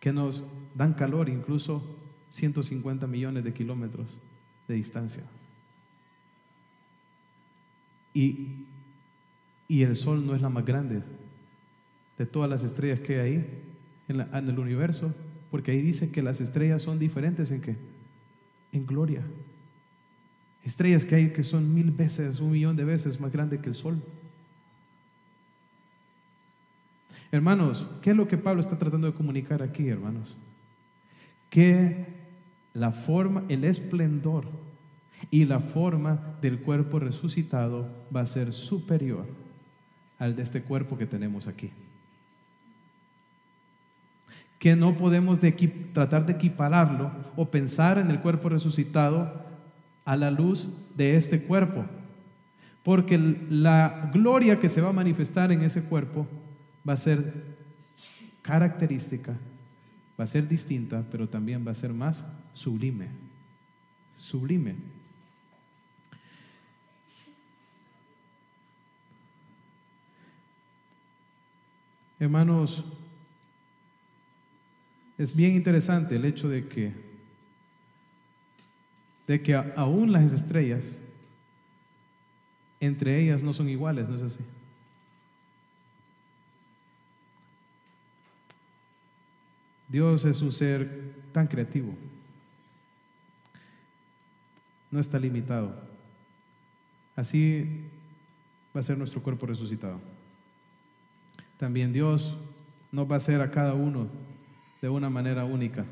[0.00, 0.44] que nos
[0.74, 1.82] dan calor incluso
[2.30, 4.18] 150 millones de kilómetros
[4.66, 5.24] de distancia.
[8.14, 8.66] Y,
[9.68, 11.02] y, el Sol no es la más grande
[12.16, 13.64] de todas las estrellas que hay ahí
[14.08, 15.14] en, el universo,
[15.50, 17.76] porque ahí dice que las estrellas son diferentes en qué?
[18.72, 19.22] En gloria.
[20.64, 23.74] Estrellas que hay que son mil veces, un millón de veces más grandes que el
[23.74, 24.02] sol.
[27.30, 30.36] Hermanos, ¿qué es lo que Pablo está tratando de comunicar aquí, hermanos?
[31.50, 32.06] Que
[32.74, 34.46] la forma, el esplendor
[35.30, 39.26] y la forma del cuerpo resucitado va a ser superior
[40.18, 41.70] al de este cuerpo que tenemos aquí.
[44.58, 45.38] Que no podemos
[45.92, 49.46] tratar de equipararlo o pensar en el cuerpo resucitado
[50.04, 51.84] a la luz de este cuerpo.
[52.82, 53.18] Porque
[53.50, 56.26] la gloria que se va a manifestar en ese cuerpo
[56.88, 57.44] va a ser
[58.42, 59.34] característica,
[60.18, 63.08] va a ser distinta, pero también va a ser más sublime.
[64.16, 64.97] Sublime.
[72.18, 72.84] Hermanos,
[75.16, 77.08] es bien interesante el hecho de que
[79.28, 80.82] de que aún las estrellas,
[82.80, 84.40] entre ellas no son iguales, ¿no es así?
[89.86, 91.94] Dios es un ser tan creativo,
[94.90, 95.78] no está limitado.
[97.14, 97.84] Así
[98.74, 100.00] va a ser nuestro cuerpo resucitado.
[101.58, 102.36] También Dios
[102.90, 104.06] nos va a hacer a cada uno
[104.80, 105.84] de una manera única,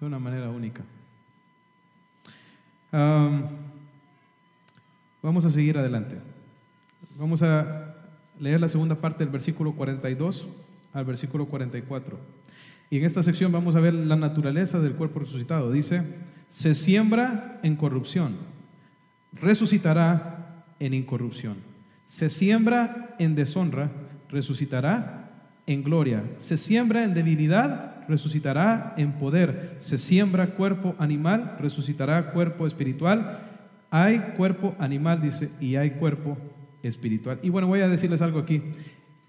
[0.00, 0.82] de una manera única
[5.22, 6.18] vamos a seguir adelante.
[7.18, 7.94] Vamos a
[8.38, 10.46] leer la segunda parte del versículo 42
[10.92, 12.18] al versículo 44.
[12.90, 15.72] Y en esta sección vamos a ver la naturaleza del cuerpo resucitado.
[15.72, 16.02] Dice,
[16.50, 18.36] se siembra en corrupción,
[19.32, 21.56] resucitará en incorrupción.
[22.04, 23.90] Se siembra en deshonra,
[24.32, 25.30] resucitará
[25.66, 26.24] en gloria.
[26.38, 29.76] Se siembra en debilidad, resucitará en poder.
[29.78, 33.40] Se siembra cuerpo animal, resucitará cuerpo espiritual.
[33.90, 36.36] Hay cuerpo animal, dice, y hay cuerpo
[36.82, 37.38] espiritual.
[37.42, 38.62] Y bueno, voy a decirles algo aquí.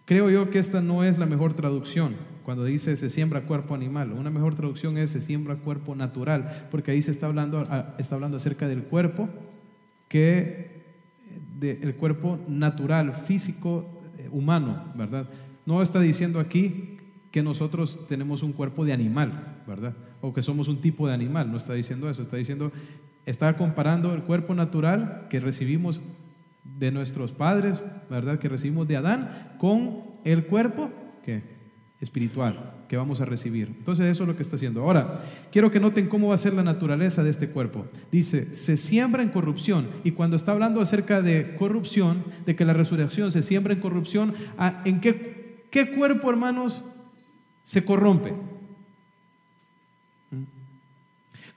[0.06, 4.12] Creo yo que esta no es la mejor traducción cuando dice se siembra cuerpo animal.
[4.12, 7.66] Una mejor traducción es se siembra cuerpo natural, porque ahí se está hablando,
[7.98, 9.30] está hablando acerca del cuerpo,
[10.08, 10.84] que
[11.60, 13.93] del cuerpo natural, físico,
[14.34, 15.30] humano, ¿verdad?
[15.66, 16.98] No está diciendo aquí
[17.32, 19.96] que nosotros tenemos un cuerpo de animal, ¿verdad?
[20.22, 22.72] O que somos un tipo de animal, no está diciendo eso, está diciendo,
[23.26, 26.02] está comparando el cuerpo natural que recibimos
[26.64, 28.40] de nuestros padres, ¿verdad?
[28.40, 30.92] Que recibimos de Adán con el cuerpo
[31.26, 31.53] que
[32.04, 33.70] espiritual que vamos a recibir.
[33.70, 34.82] Entonces eso es lo que está haciendo.
[34.82, 37.88] Ahora, quiero que noten cómo va a ser la naturaleza de este cuerpo.
[38.12, 39.88] Dice, se siembra en corrupción.
[40.04, 44.36] Y cuando está hablando acerca de corrupción, de que la resurrección se siembra en corrupción,
[44.58, 46.84] ah, ¿en qué, qué cuerpo, hermanos,
[47.64, 48.34] se corrompe.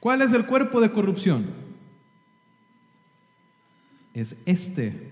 [0.01, 1.47] ¿Cuál es el cuerpo de corrupción?
[4.15, 5.11] Es este.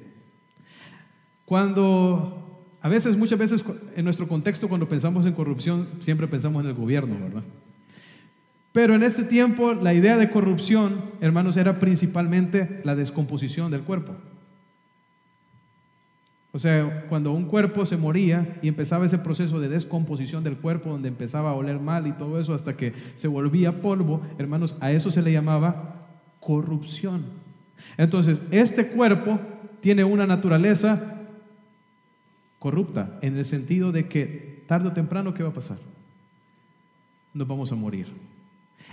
[1.44, 2.43] Cuando,
[2.84, 3.64] a veces, muchas veces
[3.96, 7.42] en nuestro contexto, cuando pensamos en corrupción, siempre pensamos en el gobierno, ¿verdad?
[8.72, 14.12] Pero en este tiempo la idea de corrupción, hermanos, era principalmente la descomposición del cuerpo.
[16.52, 20.90] O sea, cuando un cuerpo se moría y empezaba ese proceso de descomposición del cuerpo,
[20.90, 24.92] donde empezaba a oler mal y todo eso hasta que se volvía polvo, hermanos, a
[24.92, 26.06] eso se le llamaba
[26.38, 27.24] corrupción.
[27.96, 29.40] Entonces, este cuerpo
[29.80, 31.13] tiene una naturaleza
[32.64, 35.76] corrupta, en el sentido de que tarde o temprano, ¿qué va a pasar?
[37.34, 38.06] Nos vamos a morir.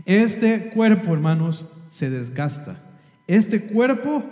[0.05, 2.83] Este cuerpo, hermanos, se desgasta.
[3.27, 4.25] Este cuerpo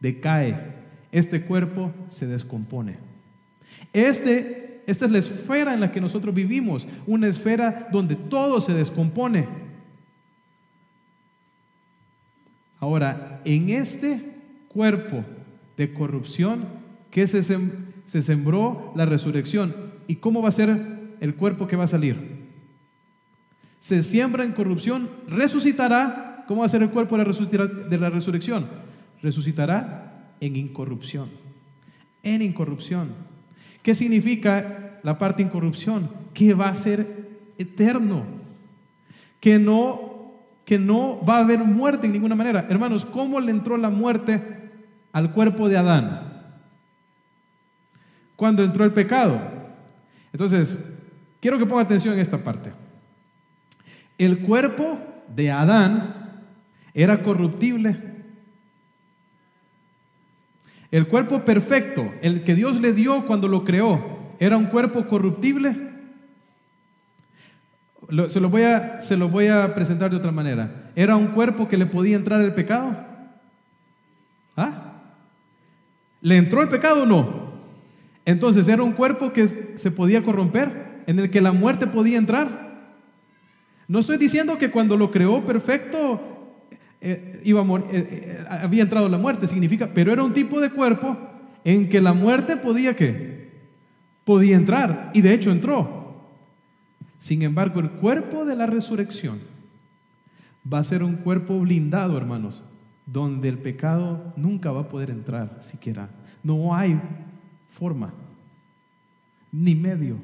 [0.00, 0.74] decae
[1.12, 2.96] este cuerpo se descompone.
[3.92, 8.74] Este, esta es la esfera en la que nosotros vivimos, una esfera donde todo se
[8.74, 9.46] descompone.
[12.80, 14.34] Ahora, en este
[14.66, 15.24] cuerpo
[15.76, 16.66] de corrupción
[17.12, 17.42] que se,
[18.08, 19.74] se sembró la resurrección,
[20.06, 22.48] ¿y cómo va a ser el cuerpo que va a salir?
[23.80, 26.46] Se siembra en corrupción, resucitará.
[26.48, 28.66] ¿Cómo va a ser el cuerpo de la resurrección?
[29.20, 31.28] Resucitará en incorrupción.
[32.22, 33.10] En incorrupción.
[33.82, 36.08] ¿Qué significa la parte incorrupción?
[36.32, 37.28] Que va a ser
[37.58, 38.24] eterno.
[39.38, 40.32] Que no,
[40.64, 42.66] que no va a haber muerte en ninguna manera.
[42.70, 44.42] Hermanos, ¿cómo le entró la muerte
[45.12, 46.27] al cuerpo de Adán?
[48.38, 49.38] Cuando entró el pecado.
[50.32, 50.78] Entonces,
[51.40, 52.72] quiero que ponga atención en esta parte.
[54.16, 54.98] El cuerpo
[55.36, 56.46] de Adán
[56.94, 58.08] era corruptible
[60.90, 65.86] el cuerpo perfecto, el que Dios le dio cuando lo creó, ¿era un cuerpo corruptible?
[68.28, 70.90] se, lo voy a, presentar de otra manera.
[70.96, 72.96] ¿Era un cuerpo que le podía entrar el pecado?
[74.56, 74.94] ¿Ah?
[76.22, 77.37] ¿Le entró el pecado o no?
[78.28, 81.02] Entonces, ¿era un cuerpo que se podía corromper?
[81.06, 82.92] ¿En el que la muerte podía entrar?
[83.88, 86.20] No estoy diciendo que cuando lo creó perfecto
[87.00, 87.50] eh, eh,
[87.90, 91.16] eh, había entrado la muerte, significa, pero era un tipo de cuerpo
[91.64, 93.48] en que la muerte podía que
[94.24, 96.28] podía entrar y de hecho entró.
[97.18, 99.40] Sin embargo, el cuerpo de la resurrección
[100.70, 102.62] va a ser un cuerpo blindado, hermanos,
[103.06, 106.10] donde el pecado nunca va a poder entrar siquiera.
[106.42, 107.00] No hay
[107.78, 108.12] forma,
[109.52, 110.16] ni medio,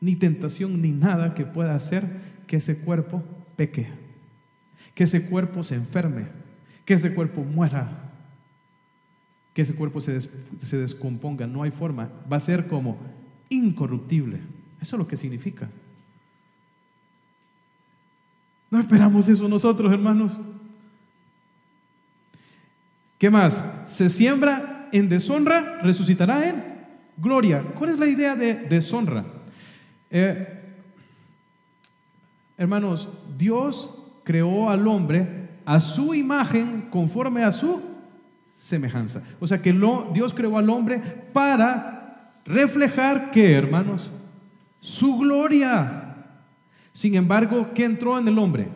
[0.00, 3.22] ni tentación, ni nada que pueda hacer que ese cuerpo
[3.56, 4.00] peque
[5.00, 6.26] que ese cuerpo se enferme,
[6.84, 7.88] que ese cuerpo muera,
[9.54, 11.46] que ese cuerpo se, se descomponga.
[11.46, 12.10] No hay forma.
[12.30, 12.98] Va a ser como
[13.48, 14.40] incorruptible.
[14.80, 15.70] Eso es lo que significa.
[18.70, 20.38] No esperamos eso nosotros, hermanos.
[23.18, 23.64] ¿Qué más?
[23.86, 26.62] Se siembra en deshonra, resucitará en
[27.16, 27.62] gloria.
[27.78, 29.24] ¿Cuál es la idea de deshonra?
[30.10, 30.62] Eh,
[32.56, 33.90] hermanos, Dios
[34.24, 37.80] creó al hombre a su imagen conforme a su
[38.56, 39.22] semejanza.
[39.38, 39.72] O sea que
[40.12, 40.98] Dios creó al hombre
[41.32, 44.10] para reflejar qué, hermanos?
[44.80, 46.14] Su gloria.
[46.92, 48.68] Sin embargo, ¿qué entró en el hombre?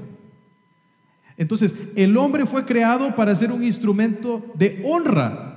[1.37, 5.54] Entonces, el hombre fue creado para ser un instrumento de honra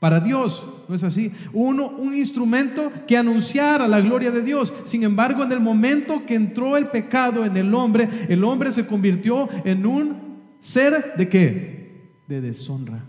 [0.00, 0.66] para Dios.
[0.88, 1.30] ¿No es así?
[1.52, 4.72] Uno, un instrumento que anunciara la gloria de Dios.
[4.86, 8.86] Sin embargo, en el momento que entró el pecado en el hombre, el hombre se
[8.86, 10.16] convirtió en un
[10.58, 12.10] ser de qué?
[12.26, 13.04] De deshonra.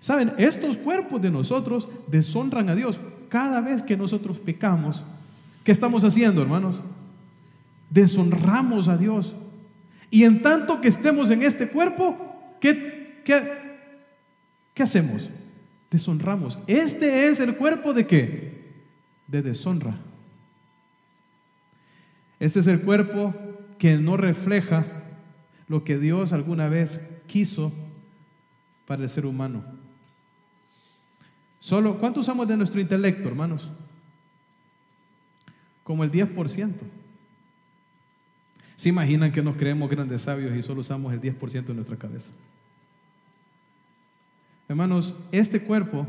[0.00, 3.00] Saben, estos cuerpos de nosotros deshonran a Dios.
[3.28, 5.02] Cada vez que nosotros pecamos,
[5.62, 6.80] ¿qué estamos haciendo, hermanos?
[7.88, 9.34] Deshonramos a Dios.
[10.10, 12.16] Y en tanto que estemos en este cuerpo,
[12.60, 13.42] ¿qué, qué,
[14.74, 15.28] qué hacemos?
[15.90, 16.58] Deshonramos.
[16.66, 18.64] Este es el cuerpo de qué?
[19.26, 19.98] De deshonra.
[22.38, 23.34] Este es el cuerpo
[23.78, 24.86] que no refleja
[25.68, 27.72] lo que Dios alguna vez quiso
[28.86, 29.62] para el ser humano.
[31.60, 33.70] Solo, ¿cuánto usamos de nuestro intelecto, hermanos?
[35.84, 36.72] Como el 10%.
[38.76, 42.30] ¿Se imaginan que nos creemos grandes sabios y solo usamos el 10% de nuestra cabeza?
[44.70, 46.06] Hermanos, este cuerpo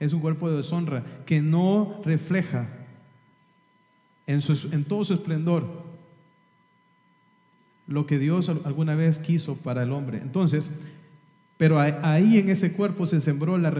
[0.00, 2.66] es un cuerpo de deshonra que no refleja
[4.26, 4.40] en,
[4.72, 5.84] en todo su esplendor
[7.86, 10.18] lo que Dios alguna vez quiso para el hombre.
[10.20, 10.68] Entonces,
[11.56, 13.70] pero ahí en ese cuerpo se sembró la,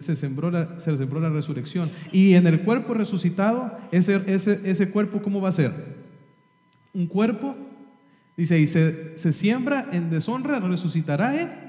[0.00, 1.90] se sembró la, se sembró la resurrección.
[2.12, 5.72] Y en el cuerpo resucitado, ese, ese, ese cuerpo, ¿cómo va a ser?
[6.92, 7.56] Un cuerpo,
[8.36, 11.63] dice, y se, se siembra en deshonra, resucitará en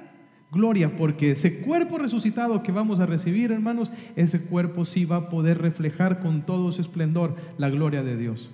[0.55, 5.29] gloria, porque ese cuerpo resucitado que vamos a recibir, hermanos, ese cuerpo sí va a
[5.29, 8.51] poder reflejar con todo su esplendor la gloria de Dios.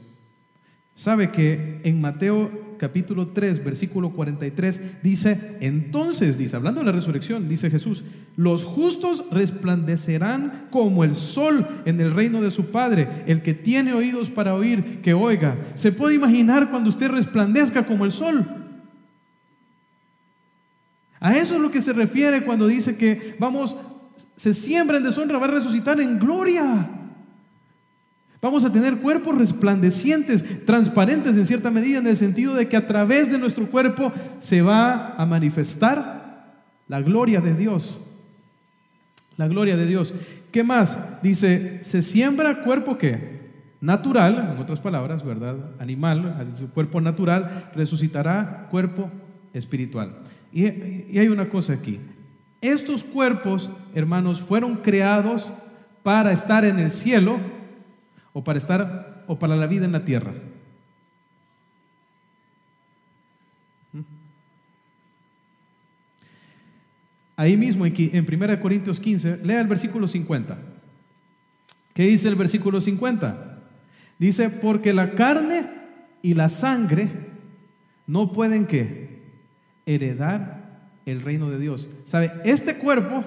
[0.95, 7.47] Sabe que en Mateo capítulo 3, versículo 43, dice, entonces, dice, hablando de la resurrección,
[7.47, 8.03] dice Jesús,
[8.35, 13.23] los justos resplandecerán como el sol en el reino de su Padre.
[13.27, 15.57] El que tiene oídos para oír, que oiga.
[15.75, 18.60] ¿Se puede imaginar cuando usted resplandezca como el sol?
[21.21, 23.75] A eso es lo que se refiere cuando dice que vamos,
[24.35, 26.89] se siembra en deshonra, va a resucitar en gloria.
[28.41, 32.87] Vamos a tener cuerpos resplandecientes, transparentes en cierta medida, en el sentido de que a
[32.87, 38.01] través de nuestro cuerpo se va a manifestar la gloria de Dios.
[39.37, 40.15] La gloria de Dios.
[40.51, 40.97] ¿Qué más?
[41.21, 43.41] Dice, se siembra cuerpo que
[43.79, 45.55] natural, en otras palabras, ¿verdad?
[45.77, 49.11] Animal, su cuerpo natural, resucitará cuerpo
[49.53, 50.15] espiritual.
[50.51, 50.65] Y,
[51.17, 51.99] hay una cosa aquí.
[52.59, 55.51] Estos cuerpos, hermanos, fueron creados
[56.03, 57.37] para estar en el cielo
[58.33, 60.33] o para estar o para la vida en la tierra.
[67.35, 70.59] Ahí mismo en 1 Corintios 15, lea el versículo 50.
[71.93, 73.59] ¿Qué dice el versículo 50?
[74.19, 75.65] Dice, porque la carne
[76.21, 77.09] y la sangre
[78.05, 79.10] no pueden que
[79.85, 81.87] heredar el reino de Dios.
[82.05, 82.31] ¿Sabe?
[82.45, 83.23] Este cuerpo,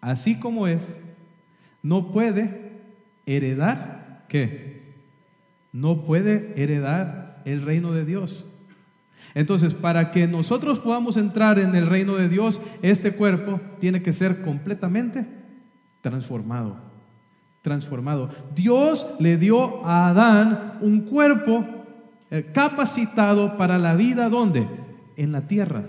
[0.00, 0.96] así como es,
[1.82, 2.70] no puede
[3.26, 4.00] heredar
[4.30, 4.94] ¿qué?
[5.72, 8.46] No puede heredar el reino de Dios.
[9.34, 14.14] Entonces, para que nosotros podamos entrar en el reino de Dios, este cuerpo tiene que
[14.14, 15.26] ser completamente
[16.00, 16.76] transformado.
[17.60, 18.30] Transformado.
[18.54, 21.66] Dios le dio a Adán un cuerpo
[22.30, 24.66] eh, capacitado para la vida, ¿dónde?
[25.20, 25.84] En la tierra.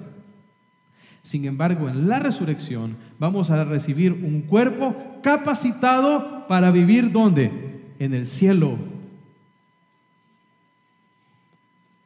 [1.24, 7.50] Sin embargo, en la resurrección vamos a recibir un cuerpo capacitado para vivir ¿dónde?
[7.98, 8.78] en el cielo.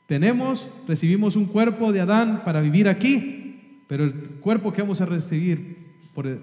[0.05, 5.05] Tenemos, recibimos un cuerpo de Adán para vivir aquí, pero el cuerpo que vamos a
[5.05, 5.77] recibir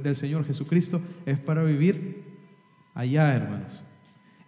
[0.02, 2.24] del Señor Jesucristo es para vivir
[2.92, 3.84] allá, hermanos,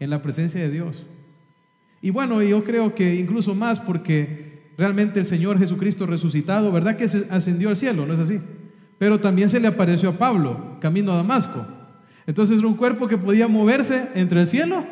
[0.01, 1.07] en la presencia de Dios.
[2.03, 7.09] Y bueno, yo creo que incluso más porque realmente el Señor Jesucristo resucitado, ¿verdad que
[7.09, 8.07] se ascendió al cielo?
[8.07, 8.41] ¿No es así?
[8.99, 11.67] Pero también se le apareció a Pablo, camino a Damasco.
[12.27, 14.85] Entonces era un cuerpo que podía moverse entre el cielo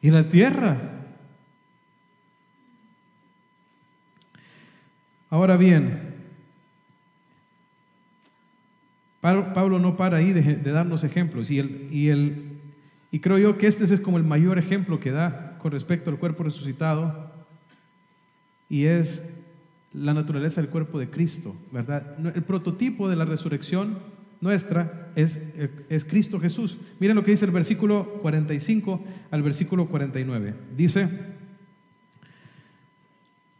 [0.00, 0.76] y la tierra.
[5.28, 6.14] Ahora bien,
[9.20, 12.60] Pablo no para ahí de, darnos ejemplos y, el, y, el,
[13.10, 16.18] y creo yo que este es como el mayor ejemplo que da con respecto al
[16.18, 17.25] cuerpo resucitado
[18.68, 19.22] y es
[19.92, 22.16] la naturaleza del cuerpo de Cristo, ¿verdad?
[22.34, 23.98] El prototipo de la resurrección
[24.40, 25.38] nuestra es,
[25.88, 26.76] es Cristo Jesús.
[27.00, 30.54] Miren lo que dice el versículo 45 al versículo 49.
[30.76, 31.08] Dice,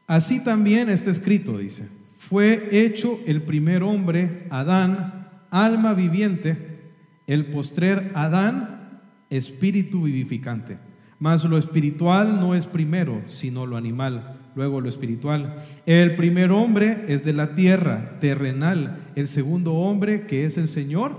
[0.06, 1.88] así también está escrito, dice,
[2.18, 6.80] fue hecho el primer hombre, Adán, alma viviente,
[7.26, 9.00] el postrer Adán,
[9.30, 10.78] espíritu vivificante.
[11.18, 15.62] Mas lo espiritual no es primero, sino lo animal luego lo espiritual.
[15.84, 18.96] El primer hombre es de la tierra, terrenal.
[19.14, 21.14] El segundo hombre, que es el Señor,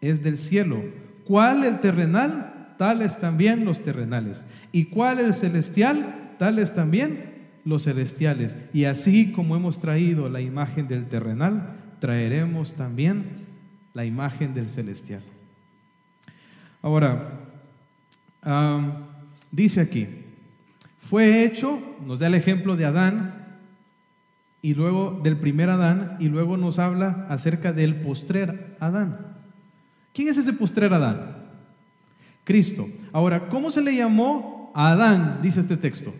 [0.00, 0.80] es del cielo.
[1.24, 2.74] ¿Cuál el terrenal?
[2.78, 4.42] Tales también los terrenales.
[4.70, 6.34] ¿Y cuál el celestial?
[6.38, 8.54] Tales también los celestiales.
[8.72, 13.46] Y así como hemos traído la imagen del terrenal, traeremos también
[13.94, 15.22] la imagen del celestial.
[16.82, 17.32] Ahora,
[19.50, 20.06] dice aquí,
[21.08, 23.46] fue hecho, nos da el ejemplo de Adán
[24.60, 29.36] y luego del primer Adán y luego nos habla acerca del postrer Adán.
[30.12, 31.36] ¿Quién es ese postrer Adán?
[32.44, 32.88] Cristo.
[33.10, 35.38] Ahora, ¿cómo se le llamó a Adán?
[35.40, 36.14] Dice este texto.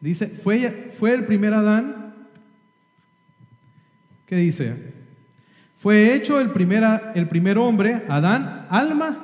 [0.00, 2.14] Dice, fue, fue el primer Adán.
[4.26, 4.92] ¿Qué dice?
[5.78, 9.23] Fue hecho el primer, el primer hombre, Adán, alma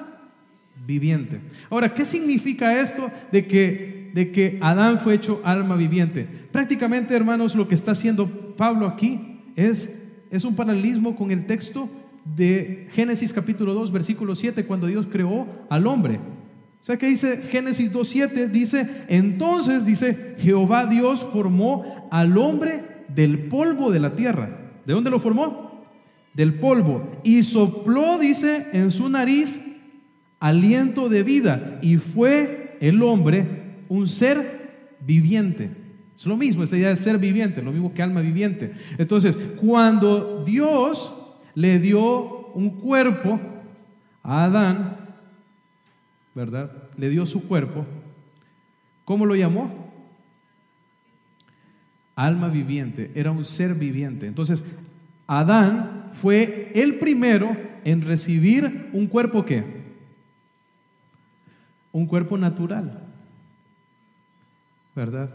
[0.91, 1.41] viviente.
[1.71, 6.27] Ahora, ¿qué significa esto de que, de que Adán fue hecho alma viviente?
[6.51, 9.89] Prácticamente, hermanos, lo que está haciendo Pablo aquí es,
[10.31, 11.89] es un paralelismo con el texto
[12.25, 16.17] de Génesis capítulo 2, versículo 7, cuando Dios creó al hombre.
[16.17, 23.47] O sea que dice Génesis 2.7, dice, entonces dice, Jehová Dios formó al hombre del
[23.49, 24.59] polvo de la tierra.
[24.87, 25.85] ¿De dónde lo formó?
[26.35, 27.11] Del polvo.
[27.23, 29.61] Y sopló, dice, en su nariz
[30.41, 33.47] aliento de vida y fue el hombre
[33.89, 35.71] un ser viviente.
[36.17, 38.73] Es lo mismo, esta idea de ser viviente, lo mismo que alma viviente.
[38.99, 41.15] Entonces, cuando Dios
[41.55, 43.41] le dio un cuerpo
[44.23, 44.97] a Adán,
[46.35, 46.71] ¿verdad?
[46.97, 47.87] Le dio su cuerpo.
[49.05, 49.91] ¿Cómo lo llamó?
[52.17, 54.27] Alma viviente, era un ser viviente.
[54.27, 54.63] Entonces,
[55.27, 59.80] Adán fue el primero en recibir un cuerpo qué?
[61.93, 62.99] Un cuerpo natural.
[64.95, 65.31] ¿Verdad?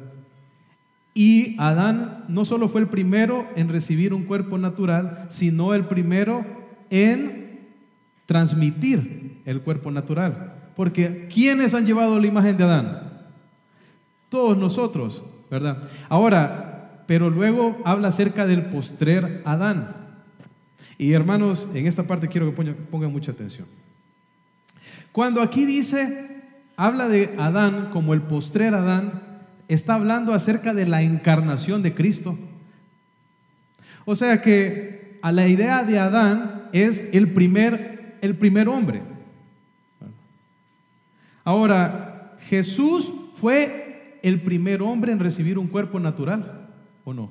[1.14, 6.46] Y Adán no solo fue el primero en recibir un cuerpo natural, sino el primero
[6.90, 7.62] en
[8.26, 10.54] transmitir el cuerpo natural.
[10.76, 13.14] Porque ¿quiénes han llevado la imagen de Adán?
[14.28, 15.84] Todos nosotros, ¿verdad?
[16.10, 19.96] Ahora, pero luego habla acerca del postrer Adán.
[20.98, 23.68] Y hermanos, en esta parte quiero que pongan mucha atención.
[25.14, 26.35] Cuando aquí dice,
[26.78, 29.22] habla de Adán como el postrer Adán,
[29.68, 32.38] está hablando acerca de la encarnación de Cristo.
[34.06, 39.02] O sea que a la idea de Adán es el primer, el primer hombre.
[41.44, 46.70] Ahora, Jesús fue el primer hombre en recibir un cuerpo natural,
[47.04, 47.30] ¿o no?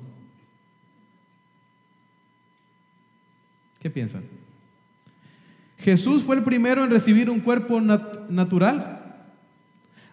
[3.81, 4.23] ¿Qué piensan?
[5.77, 8.94] ¿Jesús fue el primero en recibir un cuerpo natural?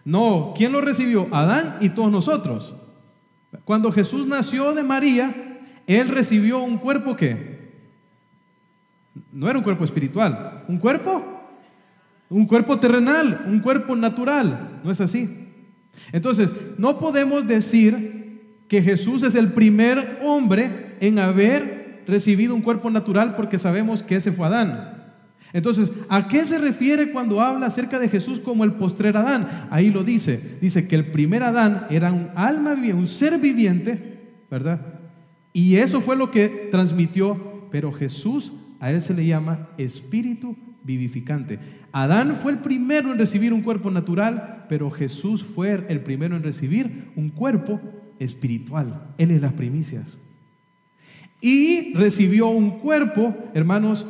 [0.05, 1.27] No, ¿quién lo recibió?
[1.31, 2.75] Adán y todos nosotros.
[3.63, 7.53] Cuando Jesús nació de María, él recibió un cuerpo que
[9.31, 11.23] no era un cuerpo espiritual, un cuerpo,
[12.29, 15.47] un cuerpo terrenal, un cuerpo natural, ¿no es así?
[16.11, 22.89] Entonces, no podemos decir que Jesús es el primer hombre en haber recibido un cuerpo
[22.89, 24.92] natural porque sabemos que ese fue Adán.
[25.53, 29.67] Entonces, ¿a qué se refiere cuando habla acerca de Jesús como el postrer Adán?
[29.69, 30.57] Ahí lo dice.
[30.59, 34.81] Dice que el primer Adán era un alma viviente, un ser viviente, ¿verdad?
[35.53, 41.59] Y eso fue lo que transmitió, pero Jesús, a él se le llama espíritu vivificante.
[41.91, 46.41] Adán fue el primero en recibir un cuerpo natural, pero Jesús fue el primero en
[46.41, 47.79] recibir un cuerpo
[48.17, 49.13] espiritual.
[49.19, 50.17] Él es las primicias.
[51.39, 54.07] Y recibió un cuerpo, hermanos,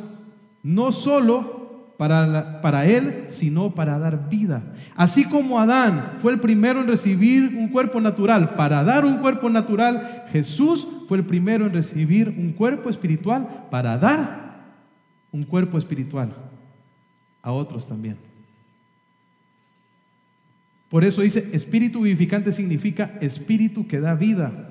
[0.64, 4.74] no solo para, para, él, sino para dar vida.
[4.96, 9.48] Así como Adán fue el primero en recibir un cuerpo natural, para dar un cuerpo
[9.48, 14.64] natural, Jesús fue el primero en recibir un cuerpo espiritual, para dar
[15.30, 16.34] un cuerpo espiritual
[17.42, 18.16] a otros también.
[20.88, 24.70] Por eso dice, espíritu vivificante significa espíritu que da vida.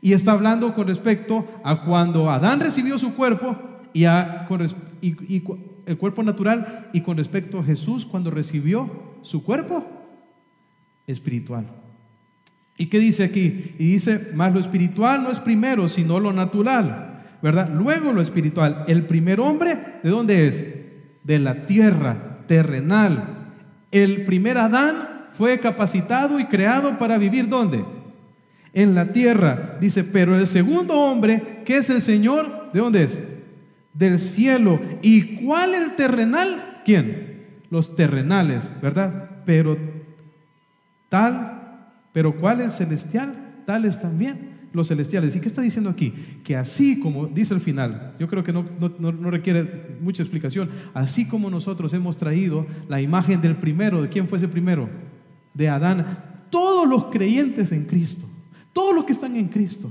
[0.00, 3.56] Y está hablando con respecto a cuando Adán recibió su cuerpo,
[3.92, 8.90] y, el cuerpo natural y con respecto a Jesús cuando recibió
[9.22, 9.84] su cuerpo
[11.06, 11.66] espiritual.
[12.76, 13.74] ¿Y qué dice aquí?
[13.78, 17.70] Y dice, más lo espiritual no es primero, sino lo natural, ¿verdad?
[17.72, 18.84] Luego lo espiritual.
[18.88, 20.64] El primer hombre, ¿de dónde es?
[21.22, 23.52] De la tierra, terrenal.
[23.90, 27.84] El primer Adán fue capacitado y creado para vivir ¿dónde?
[28.72, 29.76] En la tierra.
[29.80, 33.18] Dice, pero el segundo hombre, que es el Señor, ¿de dónde es?
[33.94, 34.80] Del cielo.
[35.02, 36.82] ¿Y cuál el terrenal?
[36.84, 37.46] ¿Quién?
[37.70, 39.30] Los terrenales, ¿verdad?
[39.44, 39.76] Pero
[41.08, 43.62] tal, pero ¿cuál el celestial?
[43.66, 45.36] Tales también los celestiales.
[45.36, 46.12] ¿Y qué está diciendo aquí?
[46.44, 48.64] Que así como dice el final, yo creo que no,
[48.98, 54.26] no, requiere mucha explicación, así como nosotros hemos traído la imagen del primero, ¿de quién
[54.26, 54.88] fue ese primero?
[55.54, 56.06] De Adán.
[56.50, 58.26] Todos los creyentes en Cristo,
[58.72, 59.90] todos los que están en Cristo,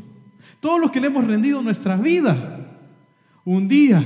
[0.60, 2.61] todos los que le hemos rendido nuestra vida,
[3.46, 4.06] un día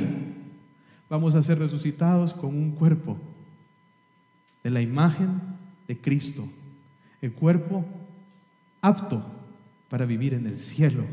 [1.09, 3.17] vamos a ser resucitados con un cuerpo
[4.63, 5.41] de la imagen
[5.87, 6.47] de Cristo,
[7.21, 7.85] el cuerpo
[8.81, 9.23] apto
[9.89, 11.05] para vivir en el cielo,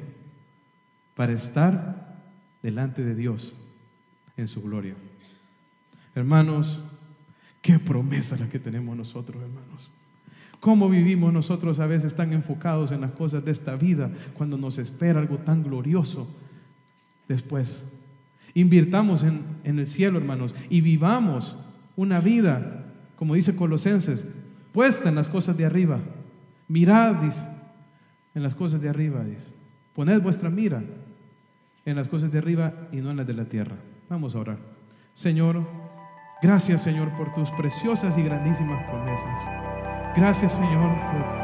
[1.15, 2.21] para estar
[2.63, 3.55] delante de Dios
[4.37, 4.95] en su gloria.
[6.15, 6.81] Hermanos,
[7.61, 9.91] qué promesa la que tenemos nosotros, hermanos.
[10.61, 14.79] ¿Cómo vivimos nosotros a veces tan enfocados en las cosas de esta vida cuando nos
[14.79, 16.29] espera algo tan glorioso
[17.27, 17.83] después?
[18.55, 21.57] Invirtamos en, el cielo, hermanos, y vivamos
[21.97, 22.85] una vida,
[23.17, 24.27] como dice Colosenses,
[24.73, 26.01] puesta en las cosas de arriba.
[26.69, 27.45] Mirad, dice,
[28.35, 29.23] en las cosas de arriba.
[29.95, 30.83] Poned vuestra mira
[31.85, 33.77] en las cosas de arriba y no en las de la tierra.
[34.09, 34.59] Vamos a orar.
[35.15, 35.67] Señor,
[36.43, 39.43] gracias, Señor, por tus preciosas y grandísimas promesas.
[40.17, 41.42] Gracias, Señor, por